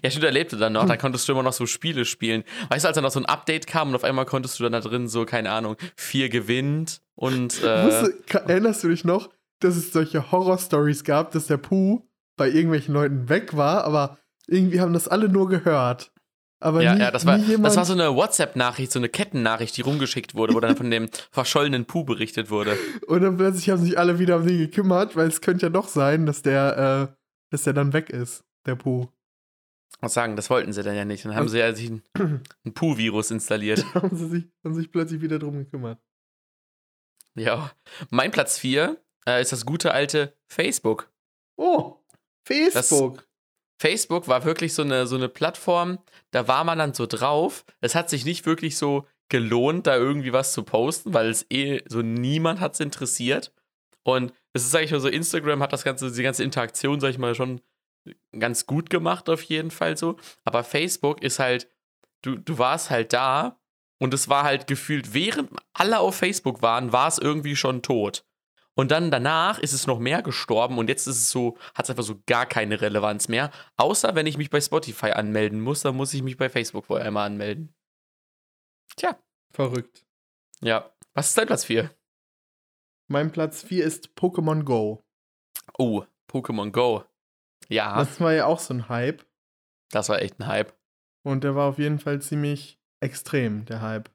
[0.02, 0.86] Ja, stimmt, er lebte dann noch.
[0.86, 2.44] Da konntest du immer noch so Spiele spielen.
[2.70, 4.72] Weißt du, als dann noch so ein Update kam und auf einmal konntest du dann
[4.72, 7.62] da drin so, keine Ahnung, vier gewinnt und.
[7.62, 9.28] Äh, Wusste, erinnerst du dich noch,
[9.60, 12.02] dass es solche Horror-Stories gab, dass der Puh
[12.36, 16.12] bei irgendwelchen Leuten weg war, aber irgendwie haben das alle nur gehört.
[16.60, 19.82] Aber ja, nie, ja, das war, das war so eine WhatsApp-Nachricht, so eine Kettennachricht, die
[19.82, 22.78] rumgeschickt wurde, wo dann von dem verschollenen Puh berichtet wurde.
[23.06, 25.88] und dann plötzlich haben sich alle wieder um den gekümmert, weil es könnte ja doch
[25.88, 27.14] sein, dass der, äh,
[27.50, 29.08] dass der dann weg ist, der Puh.
[30.00, 31.24] Was sagen, das wollten sie dann ja nicht.
[31.24, 32.02] Dann haben sie ja sich ein,
[32.64, 33.84] ein Puh-Virus installiert.
[33.94, 35.98] Da haben sie sich, haben sich plötzlich wieder drum gekümmert.
[37.36, 37.72] Ja.
[38.10, 41.12] Mein Platz 4 äh, ist das gute alte Facebook.
[41.56, 42.03] Oh,
[42.44, 43.26] Facebook.
[43.78, 45.98] Facebook war wirklich so eine, so eine Plattform,
[46.30, 47.64] da war man dann so drauf.
[47.80, 51.82] Es hat sich nicht wirklich so gelohnt, da irgendwie was zu posten, weil es eh
[51.88, 53.52] so niemand hat es interessiert.
[54.02, 57.10] Und es ist, sag ich mal, so, Instagram hat das ganze, die ganze Interaktion, sag
[57.10, 57.60] ich mal, schon
[58.38, 60.16] ganz gut gemacht, auf jeden Fall so.
[60.44, 61.68] Aber Facebook ist halt,
[62.22, 63.58] du, du warst halt da
[63.98, 68.24] und es war halt gefühlt, während alle auf Facebook waren, war es irgendwie schon tot.
[68.76, 71.90] Und dann danach ist es noch mehr gestorben und jetzt ist es so, hat es
[71.90, 73.50] einfach so gar keine Relevanz mehr.
[73.76, 77.06] Außer wenn ich mich bei Spotify anmelden muss, dann muss ich mich bei Facebook vorher
[77.06, 77.72] einmal anmelden.
[78.96, 79.16] Tja,
[79.52, 80.04] Verrückt.
[80.60, 80.90] ja.
[81.16, 81.94] Was ist dein Platz 4?
[83.06, 85.04] Mein Platz 4 ist Pokémon Go.
[85.78, 87.04] Oh, Pokémon Go.
[87.68, 89.24] Ja, das, Das war ja auch so ein Hype.
[89.92, 90.74] war echt ein Hype.
[91.22, 94.10] Und der war auf jeden Fall ziemlich extrem, der Hype.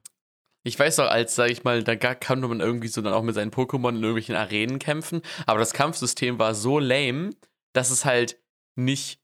[0.62, 3.34] Ich weiß noch, als, sag ich mal, da konnte man irgendwie so dann auch mit
[3.34, 7.30] seinen Pokémon in irgendwelchen Arenen kämpfen, aber das Kampfsystem war so lame,
[7.72, 8.38] dass es halt
[8.76, 9.20] nicht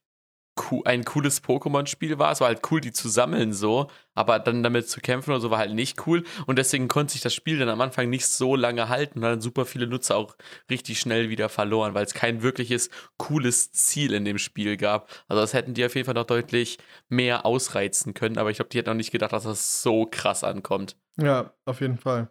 [0.85, 2.31] ein cooles Pokémon-Spiel war.
[2.31, 5.51] Es war halt cool, die zu sammeln so, aber dann damit zu kämpfen oder so
[5.51, 6.23] war halt nicht cool.
[6.45, 9.41] Und deswegen konnte sich das Spiel dann am Anfang nicht so lange halten und dann
[9.41, 10.35] super viele Nutzer auch
[10.69, 15.09] richtig schnell wieder verloren, weil es kein wirkliches cooles Ziel in dem Spiel gab.
[15.27, 16.77] Also das hätten die auf jeden Fall noch deutlich
[17.09, 20.43] mehr ausreizen können, aber ich glaube, die hätten auch nicht gedacht, dass das so krass
[20.43, 20.97] ankommt.
[21.17, 22.29] Ja, auf jeden Fall.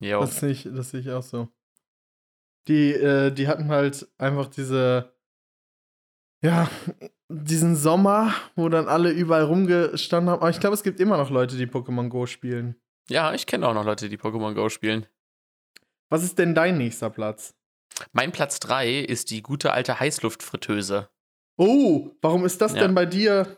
[0.00, 0.20] Jo.
[0.20, 1.48] Das sehe ich, das sehe ich auch so.
[2.68, 5.12] Die, äh, die hatten halt einfach diese,
[6.42, 6.68] ja,
[7.32, 10.40] diesen Sommer, wo dann alle überall rumgestanden haben.
[10.40, 12.76] Aber ich glaube, es gibt immer noch Leute, die Pokémon Go spielen.
[13.08, 15.06] Ja, ich kenne auch noch Leute, die Pokémon Go spielen.
[16.08, 17.54] Was ist denn dein nächster Platz?
[18.12, 21.08] Mein Platz 3 ist die gute alte Heißluftfritteuse.
[21.56, 22.80] Oh, warum ist das Ja.
[22.82, 23.56] denn bei dir?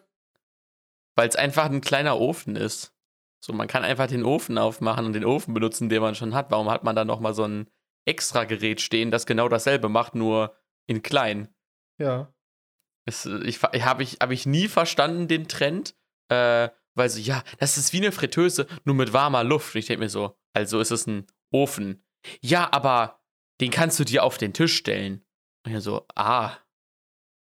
[1.16, 2.92] Weil es einfach ein kleiner Ofen ist.
[3.40, 6.50] So, man kann einfach den Ofen aufmachen und den Ofen benutzen, den man schon hat.
[6.50, 7.68] Warum hat man dann nochmal so ein
[8.04, 10.56] extra Gerät stehen, das genau dasselbe macht, nur
[10.86, 11.48] in klein?
[11.98, 12.33] Ja.
[13.04, 15.94] Es, äh, ich habe ich, hab ich nie verstanden, den Trend.
[16.28, 19.74] Äh, weil so, ja, das ist wie eine Fritteuse, nur mit warmer Luft.
[19.74, 22.04] Und ich denke mir so, also ist es ein Ofen.
[22.40, 23.20] Ja, aber
[23.60, 25.24] den kannst du dir auf den Tisch stellen.
[25.66, 26.56] Und ich so, ah,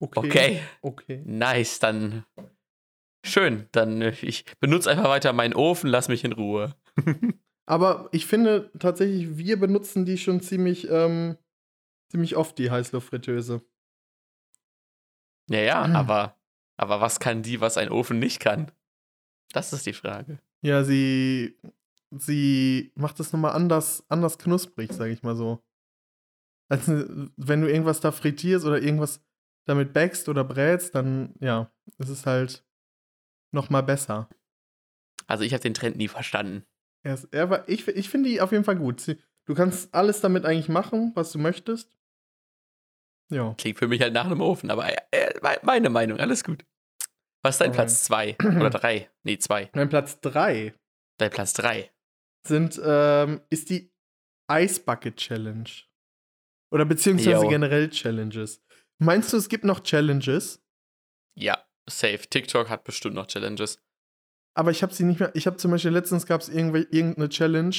[0.01, 0.28] Okay.
[0.30, 1.24] okay, Okay.
[1.26, 2.26] nice, dann
[3.26, 3.68] schön.
[3.74, 6.76] Dann äh, ich benutze einfach weiter meinen Ofen, lass mich in Ruhe.
[7.66, 11.38] Aber ich finde tatsächlich, wir benutzen die schon ziemlich, ähm,
[12.12, 13.62] ziemlich oft, die Heißluftfritteuse.
[15.50, 15.95] Ja, ja, Mhm.
[15.95, 16.36] aber,
[16.78, 18.72] aber was kann die, was ein Ofen nicht kann?
[19.52, 20.39] Das ist die Frage.
[20.62, 21.58] Ja, sie,
[22.12, 25.64] sie macht es nochmal anders, anders knusprig, sag ich mal so.
[26.70, 29.22] Als wenn du irgendwas da frittierst oder irgendwas
[29.66, 32.64] damit backst oder brätst, dann ja, ist es halt
[33.52, 34.30] nochmal besser.
[35.28, 36.64] Also ich habe den Trend nie verstanden.
[37.04, 39.00] Er ist, er war, ich ich finde die auf jeden Fall gut.
[39.02, 41.97] Sie, du kannst alles damit eigentlich machen, was du möchtest.
[43.32, 43.54] Ja.
[43.58, 46.66] Klingt für mich halt nach einem Ofen, aber äh, äh, meine Meinung, alles gut.
[47.44, 47.88] Was ist dein Alright.
[47.88, 49.10] Platz 2 oder 3?
[49.24, 49.70] Nee, 2.
[49.74, 50.74] Mein Platz 3
[51.20, 51.92] Dein Platz 3.
[52.48, 53.92] sind, ähm, ist die
[54.52, 55.70] Ice Bucket Challenge.
[56.74, 57.50] Oder beziehungsweise Jo.
[57.50, 58.62] generell Challenges.
[59.02, 60.62] Meinst du, es gibt noch Challenges?
[61.38, 62.20] Ja, safe.
[62.30, 63.80] TikTok hat bestimmt noch Challenges.
[64.58, 65.34] Aber ich habe sie nicht mehr.
[65.36, 67.76] Ich habe zum Beispiel letztens gab es irgendeine Challenge,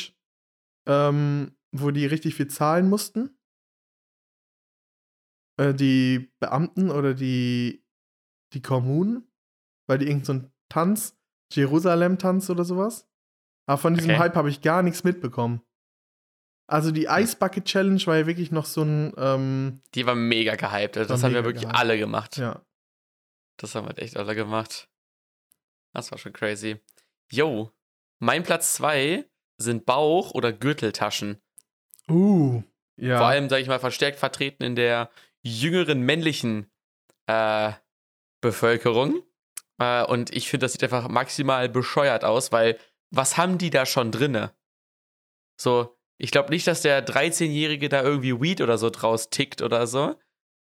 [0.88, 3.38] ähm, wo die richtig viel zahlen mussten.
[5.60, 7.84] Äh, die Beamten oder die,
[8.54, 9.30] die Kommunen,
[9.86, 10.40] weil die irgend so
[10.70, 11.18] Tanz,
[11.52, 13.06] Jerusalem-Tanz oder sowas.
[13.66, 14.18] Aber von diesem Okay.
[14.20, 15.60] Hype habe ich gar nichts mitbekommen.
[16.66, 20.54] Also die Ice Bucket Challenge war ja wirklich noch so ein, ähm, Die war mega
[20.54, 20.96] gehypt.
[20.96, 21.78] Also das haben wir wirklich gehypt.
[21.78, 22.36] alle gemacht.
[22.36, 22.64] ja.
[23.58, 24.88] Das haben halt echt alle gemacht.
[25.92, 26.80] Das war schon crazy.
[27.30, 27.70] Yo,
[28.18, 31.42] mein Platz 2 sind Bauch- oder Gürteltaschen.
[32.08, 32.62] Uh,
[32.96, 33.18] ja.
[33.18, 35.10] Vor allem, sage ich mal, verstärkt vertreten in der
[35.42, 36.70] jüngeren männlichen
[37.26, 37.72] äh,
[38.40, 39.22] Bevölkerung.
[39.78, 42.78] Äh, und ich finde, das sieht einfach maximal bescheuert aus, weil
[43.10, 44.52] was haben die da schon drinne?
[45.60, 49.86] So, ich glaube nicht, dass der 13-Jährige da irgendwie Weed oder so draus tickt oder
[49.86, 50.16] so.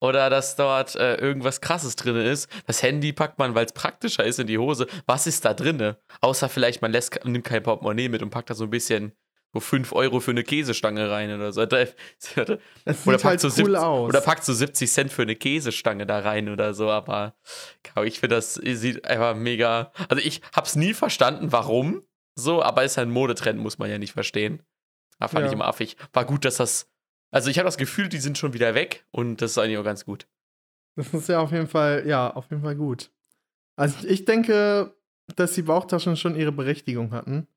[0.01, 2.49] Oder dass dort äh, irgendwas krasses drin ist.
[2.67, 4.87] Das Handy packt man, weil es praktischer ist, in die Hose.
[5.05, 5.97] Was ist da drinne?
[6.19, 9.13] Außer vielleicht, man lässt, nimmt kein Portemonnaie mit und packt da so ein bisschen
[9.55, 11.65] so 5 Euro für eine Käsestange rein oder so.
[11.65, 11.93] Das
[12.37, 14.09] Oder sieht packt, halt so cool 70, aus.
[14.09, 17.35] oder packt so 70 Cent für eine Käsestange da rein oder so, aber
[18.03, 19.93] ich finde, das sieht einfach mega.
[20.09, 22.03] Also ich hab's nie verstanden, warum
[22.37, 24.61] so, aber ist ein Modetrend, muss man ja nicht verstehen.
[25.19, 25.47] Aber fand Ja.
[25.47, 25.95] ich immer affig.
[26.11, 26.89] War gut, dass das.
[27.31, 29.83] Also ich habe das Gefühl, die sind schon wieder weg und das ist eigentlich auch
[29.85, 30.27] ganz gut.
[30.97, 33.09] Das ist ja auf jeden Fall, ja, auf jeden Fall gut.
[33.77, 34.93] Also ich denke,
[35.37, 37.47] dass die Bauchtaschen schon ihre Berechtigung hatten.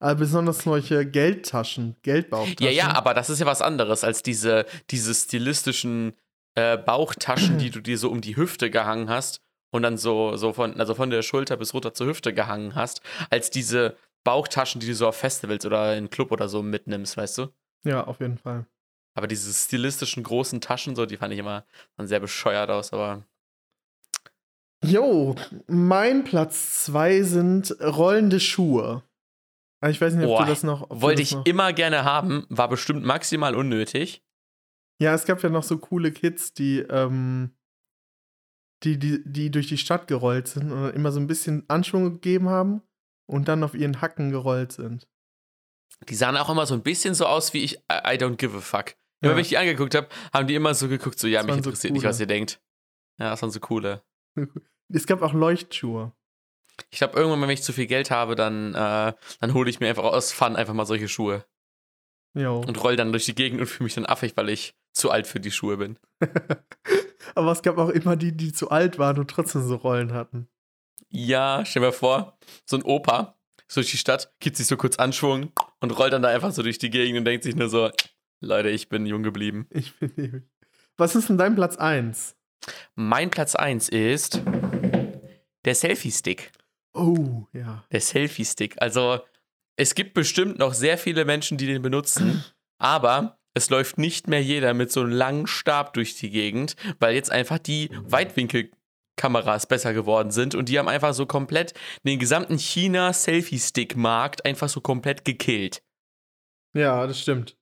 [0.00, 2.64] Aber besonders solche Geldtaschen, Geldbauchtaschen.
[2.64, 6.14] Ja, ja, aber das ist ja was anderes als diese, diese stilistischen
[6.54, 9.40] äh, Bauchtaschen, die du dir so um die Hüfte gehangen hast
[9.70, 13.00] und dann so, so von, also von der Schulter bis runter zur Hüfte gehangen hast,
[13.30, 17.38] als diese Bauchtaschen, die du so auf Festivals oder in Club oder so mitnimmst, weißt
[17.38, 17.48] du?
[17.84, 18.66] Ja, auf jeden Fall.
[19.14, 21.64] Aber diese stilistischen großen Taschen, so, die fand ich immer
[21.96, 23.24] dann sehr bescheuert aus, aber
[24.84, 25.34] Jo,
[25.66, 29.02] mein Platz zwei sind rollende Schuhe.
[29.80, 30.88] Ah, Ich weiß nicht, ob Boah, du das noch.
[30.90, 34.24] wollte das ich noch, immer gerne haben, war bestimmt maximal unnötig.
[35.00, 37.54] Ja, es gab ja noch so coole Kids, die, ähm,
[38.82, 42.48] die, die, die durch die Stadt gerollt sind und immer so ein bisschen Anschwung gegeben
[42.48, 42.82] haben
[43.28, 45.08] und dann auf ihren Hacken gerollt sind.
[46.08, 48.60] Die sahen auch immer so ein bisschen so aus wie ich, I, don't give a
[48.60, 48.96] fuck.
[49.20, 49.36] Immer Ja.
[49.36, 51.62] wenn ich die angeguckt habe, haben die immer so geguckt, so, ja, Das mich waren
[51.62, 52.60] so interessiert nicht, was ihr denkt.
[53.20, 54.02] Ja, das waren so coole.
[54.90, 56.12] Es gab auch Leuchtschuhe.
[56.90, 59.88] Ich glaube, irgendwann, wenn ich zu viel Geld habe, dann, äh, dann hole ich mir
[59.88, 61.44] einfach aus Fun einfach mal solche Schuhe
[62.34, 62.60] Jo.
[62.60, 65.26] und roll dann durch die Gegend und fühle mich dann affig, weil ich zu alt
[65.26, 65.98] für die Schuhe bin.
[67.34, 70.48] Aber es gab auch immer die, die zu alt waren und trotzdem so Rollen hatten.
[71.10, 74.96] Ja, stell mal vor, so ein Opa so durch die Stadt, gibt sich so kurz
[74.96, 77.90] Anschwung und rollt dann da einfach so durch die Gegend und denkt sich nur so,
[78.40, 79.66] Leute, ich bin jung geblieben.
[79.70, 80.44] Ich bin ewig.
[80.96, 82.34] Was ist denn dein Platz 1?
[82.94, 84.42] Mein Platz 1 ist
[85.64, 86.50] der Selfie-Stick.
[86.98, 87.84] Oh, ja.
[87.92, 88.76] Der Selfie-Stick.
[88.80, 89.20] Also,
[89.76, 92.44] es gibt bestimmt noch sehr viele Menschen, die den benutzen,
[92.78, 97.14] aber es läuft nicht mehr jeder mit so einem langen Stab durch die Gegend, weil
[97.14, 101.74] jetzt einfach die Weitwinkelkameras besser geworden sind und die haben einfach so komplett
[102.04, 105.82] den gesamten China-Selfie-Stick-Markt einfach so komplett gekillt.
[106.74, 107.56] Ja, das stimmt.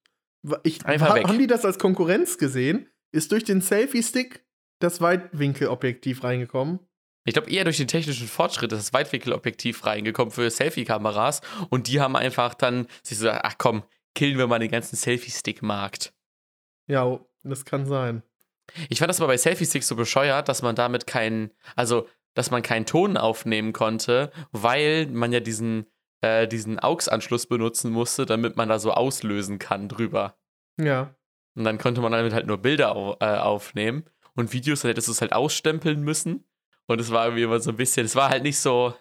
[0.63, 1.29] Ich, Einfach ha, weg.
[1.29, 2.89] Haben die das als Konkurrenz gesehen?
[3.13, 4.45] Ist durch den Selfie-Stick
[4.79, 6.81] das Weitwinkelobjektiv reingekommen?
[7.27, 12.01] Ich glaube eher durch den technischen Fortschritt ist das Weitwinkelobjektiv reingekommen für Selfie-Kameras und die
[12.01, 13.83] haben einfach dann sich so gedacht, ach komm,
[14.15, 16.15] killen wir mal den ganzen Selfie-Stick-Markt.
[16.87, 18.23] Ja, das kann sein.
[18.89, 22.63] Ich fand das aber bei Selfie-Sticks so bescheuert, dass man damit keinen, also, dass man
[22.63, 25.87] keinen Ton aufnehmen konnte, weil man ja diesen,
[26.21, 30.37] äh, diesen AUX-Anschluss benutzen musste, damit man da so auslösen kann drüber.
[30.79, 31.15] Ja.
[31.55, 34.05] Und dann konnte man damit halt nur Bilder au äh, aufnehmen
[34.35, 36.45] und Videos, dann hättest du es halt ausstempeln müssen.
[36.87, 38.95] Und es war irgendwie immer so ein bisschen, es war halt nicht so,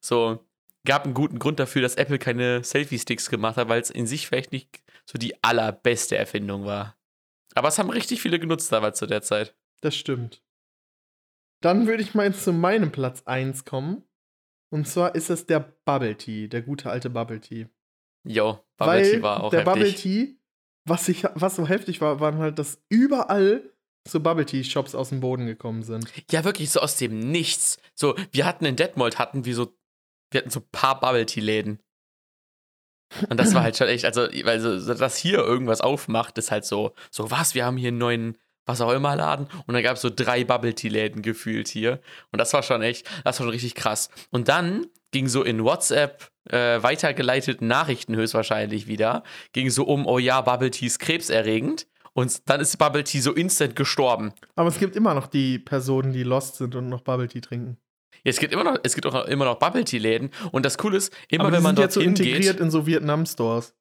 [0.00, 0.46] so,
[0.84, 4.26] gab einen guten Grund dafür, dass Apple keine Selfie-Sticks gemacht hat, weil es in sich
[4.26, 6.96] vielleicht nicht so die allerbeste Erfindung war.
[7.54, 9.56] Aber es haben richtig viele genutzt damals zu der Zeit.
[9.80, 10.42] Das stimmt.
[11.62, 14.04] Dann würde ich mal jetzt zu meinem Platz 1 kommen.
[14.70, 17.68] Und zwar ist es der Bubble Tea, der gute alte Bubble Tea.
[18.24, 19.74] Jo, Bubble Weil Tea war auch der heftig.
[19.74, 20.38] Bubble Tea,
[20.84, 23.72] was, ich, was so heftig war, waren halt, dass überall
[24.06, 26.06] so Bubble Tea Shops aus dem Boden gekommen sind.
[26.30, 27.78] Ja, wirklich so aus dem Nichts.
[27.94, 29.76] So, wir hatten in Detmold hatten wir so,
[30.30, 31.80] wir hatten so ein paar Bubble Tea Läden.
[33.30, 36.64] Und das war halt schon echt, also, weil so, dass hier irgendwas aufmacht, ist halt
[36.64, 39.46] so, so was, wir haben hier einen neuen, was auch immer Laden.
[39.66, 42.00] Und dann gab es so drei Bubble Tea Läden gefühlt hier.
[42.32, 44.10] Und das war schon echt, das war schon richtig krass.
[44.30, 50.18] Und dann ging so in WhatsApp äh, weitergeleiteten Nachrichten höchstwahrscheinlich wieder, ging so um, oh
[50.18, 51.86] ja, Bubble Tea ist krebserregend.
[52.16, 54.32] Und dann ist Bubble Tea so instant gestorben.
[54.54, 57.76] Aber es gibt immer noch die Personen, die lost sind und noch Bubble Tea trinken.
[58.24, 60.78] Ja, es gibt immer noch, es gibt auch immer noch Bubble Tea Läden und das
[60.78, 63.74] Coole ist, immer Aber wenn die man sind jetzt so integriert geht, in so Vietnam-Stores.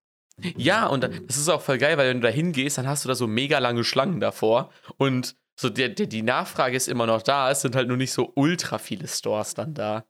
[0.57, 3.07] ja und das ist auch voll geil, weil wenn du da hingehst, dann hast du
[3.07, 7.21] da so mega lange Schlangen davor und so der, der, die Nachfrage ist immer noch
[7.21, 10.03] da, es sind halt nur nicht so ultra viele Stores dann da.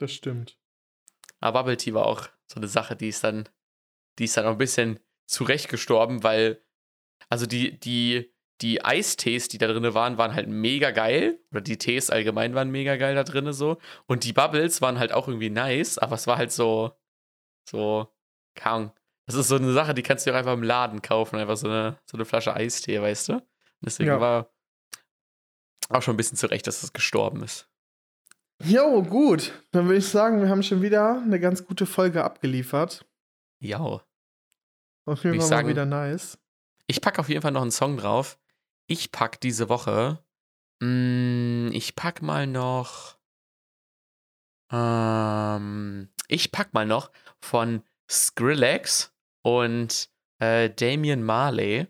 [0.00, 0.58] Das stimmt.
[1.38, 3.48] Aber Bubble Tea war auch so eine Sache, die ist dann,
[4.18, 6.63] die ist dann auch ein bisschen zurecht gestorben, weil
[7.34, 11.40] also die die die Eistees, die da drin waren, waren halt mega geil.
[11.50, 13.78] Oder die Tees allgemein waren mega geil da drin so.
[14.06, 16.92] Und die Bubbles waren halt auch irgendwie nice, aber es war halt so,
[17.68, 18.08] so,
[18.54, 18.92] kaum.
[19.26, 21.36] Das ist so eine Sache, die kannst du auch einfach im Laden kaufen.
[21.36, 23.32] Einfach so eine, so eine Flasche Eistee, weißt du?
[23.34, 23.42] Und
[23.84, 24.20] deswegen Ja.
[24.20, 24.50] war
[25.88, 27.68] auch schon ein bisschen zurecht, dass es gestorben ist.
[28.62, 29.52] Jo, gut.
[29.72, 33.04] Dann würde ich sagen, wir haben schon wieder eine ganz gute Folge abgeliefert.
[33.60, 34.00] Ja.
[35.06, 36.38] Auf jeden ich Fall sagen- wieder nice.
[36.86, 38.38] Ich packe auf jeden Fall noch einen Song drauf.
[38.86, 40.24] Ich pack diese Woche.
[40.80, 43.18] Mm, ich pack mal noch.
[44.70, 47.10] Ähm, ich pack mal noch
[47.40, 50.10] von Skrillex und
[50.40, 51.86] äh, Damian Marley.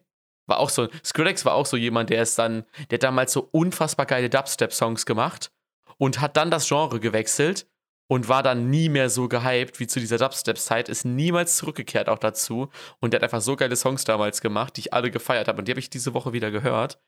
[0.47, 0.89] War auch so.
[1.05, 5.51] Skrillex war auch so jemand, der ist dann, der damals so unfassbar geile Dubstep-Songs gemacht
[5.97, 7.67] und hat dann das Genre gewechselt
[8.07, 12.19] und war dann nie mehr so gehypt wie zu dieser Dubstep-Zeit, ist niemals zurückgekehrt auch
[12.19, 12.69] dazu
[13.01, 15.69] und der hat einfach so geile Songs damals gemacht, die ich alle gefeiert habe und
[15.69, 17.01] die habe ich diese Woche wieder gehört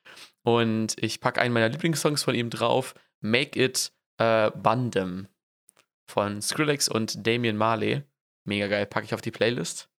[0.43, 5.29] und ich packe einen meiner Lieblingssongs von ihm drauf, Make It äh, Bandem
[6.09, 8.03] von Skrillex und Damian Marley.
[8.45, 9.91] Mega geil, packe ich auf die Playlist.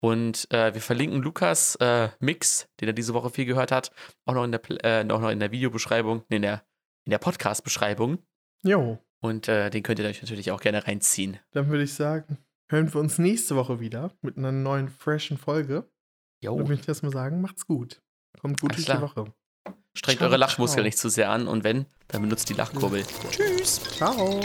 [0.00, 3.90] Und äh, wir verlinken Lukas äh, Mix, den er diese Woche viel gehört hat,
[4.26, 6.62] auch noch in der, äh, auch noch in der Videobeschreibung, nee, in der,
[7.06, 8.18] in der Podcast-Beschreibung.
[8.62, 11.38] Jo, Und äh, den könnt ihr euch natürlich auch gerne reinziehen.
[11.52, 12.36] dann würde ich sagen,
[12.68, 15.90] hören wir uns nächste Woche wieder mit einer neuen, freshen Folge.
[16.42, 16.58] Jo.
[16.58, 18.02] Dann würde ich erstmal sagen, macht's gut.
[18.38, 19.00] Kommt gut durch die.
[19.00, 19.32] Woche.
[19.94, 20.84] Strengt Ciao, eure Lachmuskeln ciao.
[20.84, 23.02] nicht zu sehr an und wenn, dann benutzt die Lachkurbel.
[23.30, 23.80] Tschüss.
[23.96, 24.42] Ciao.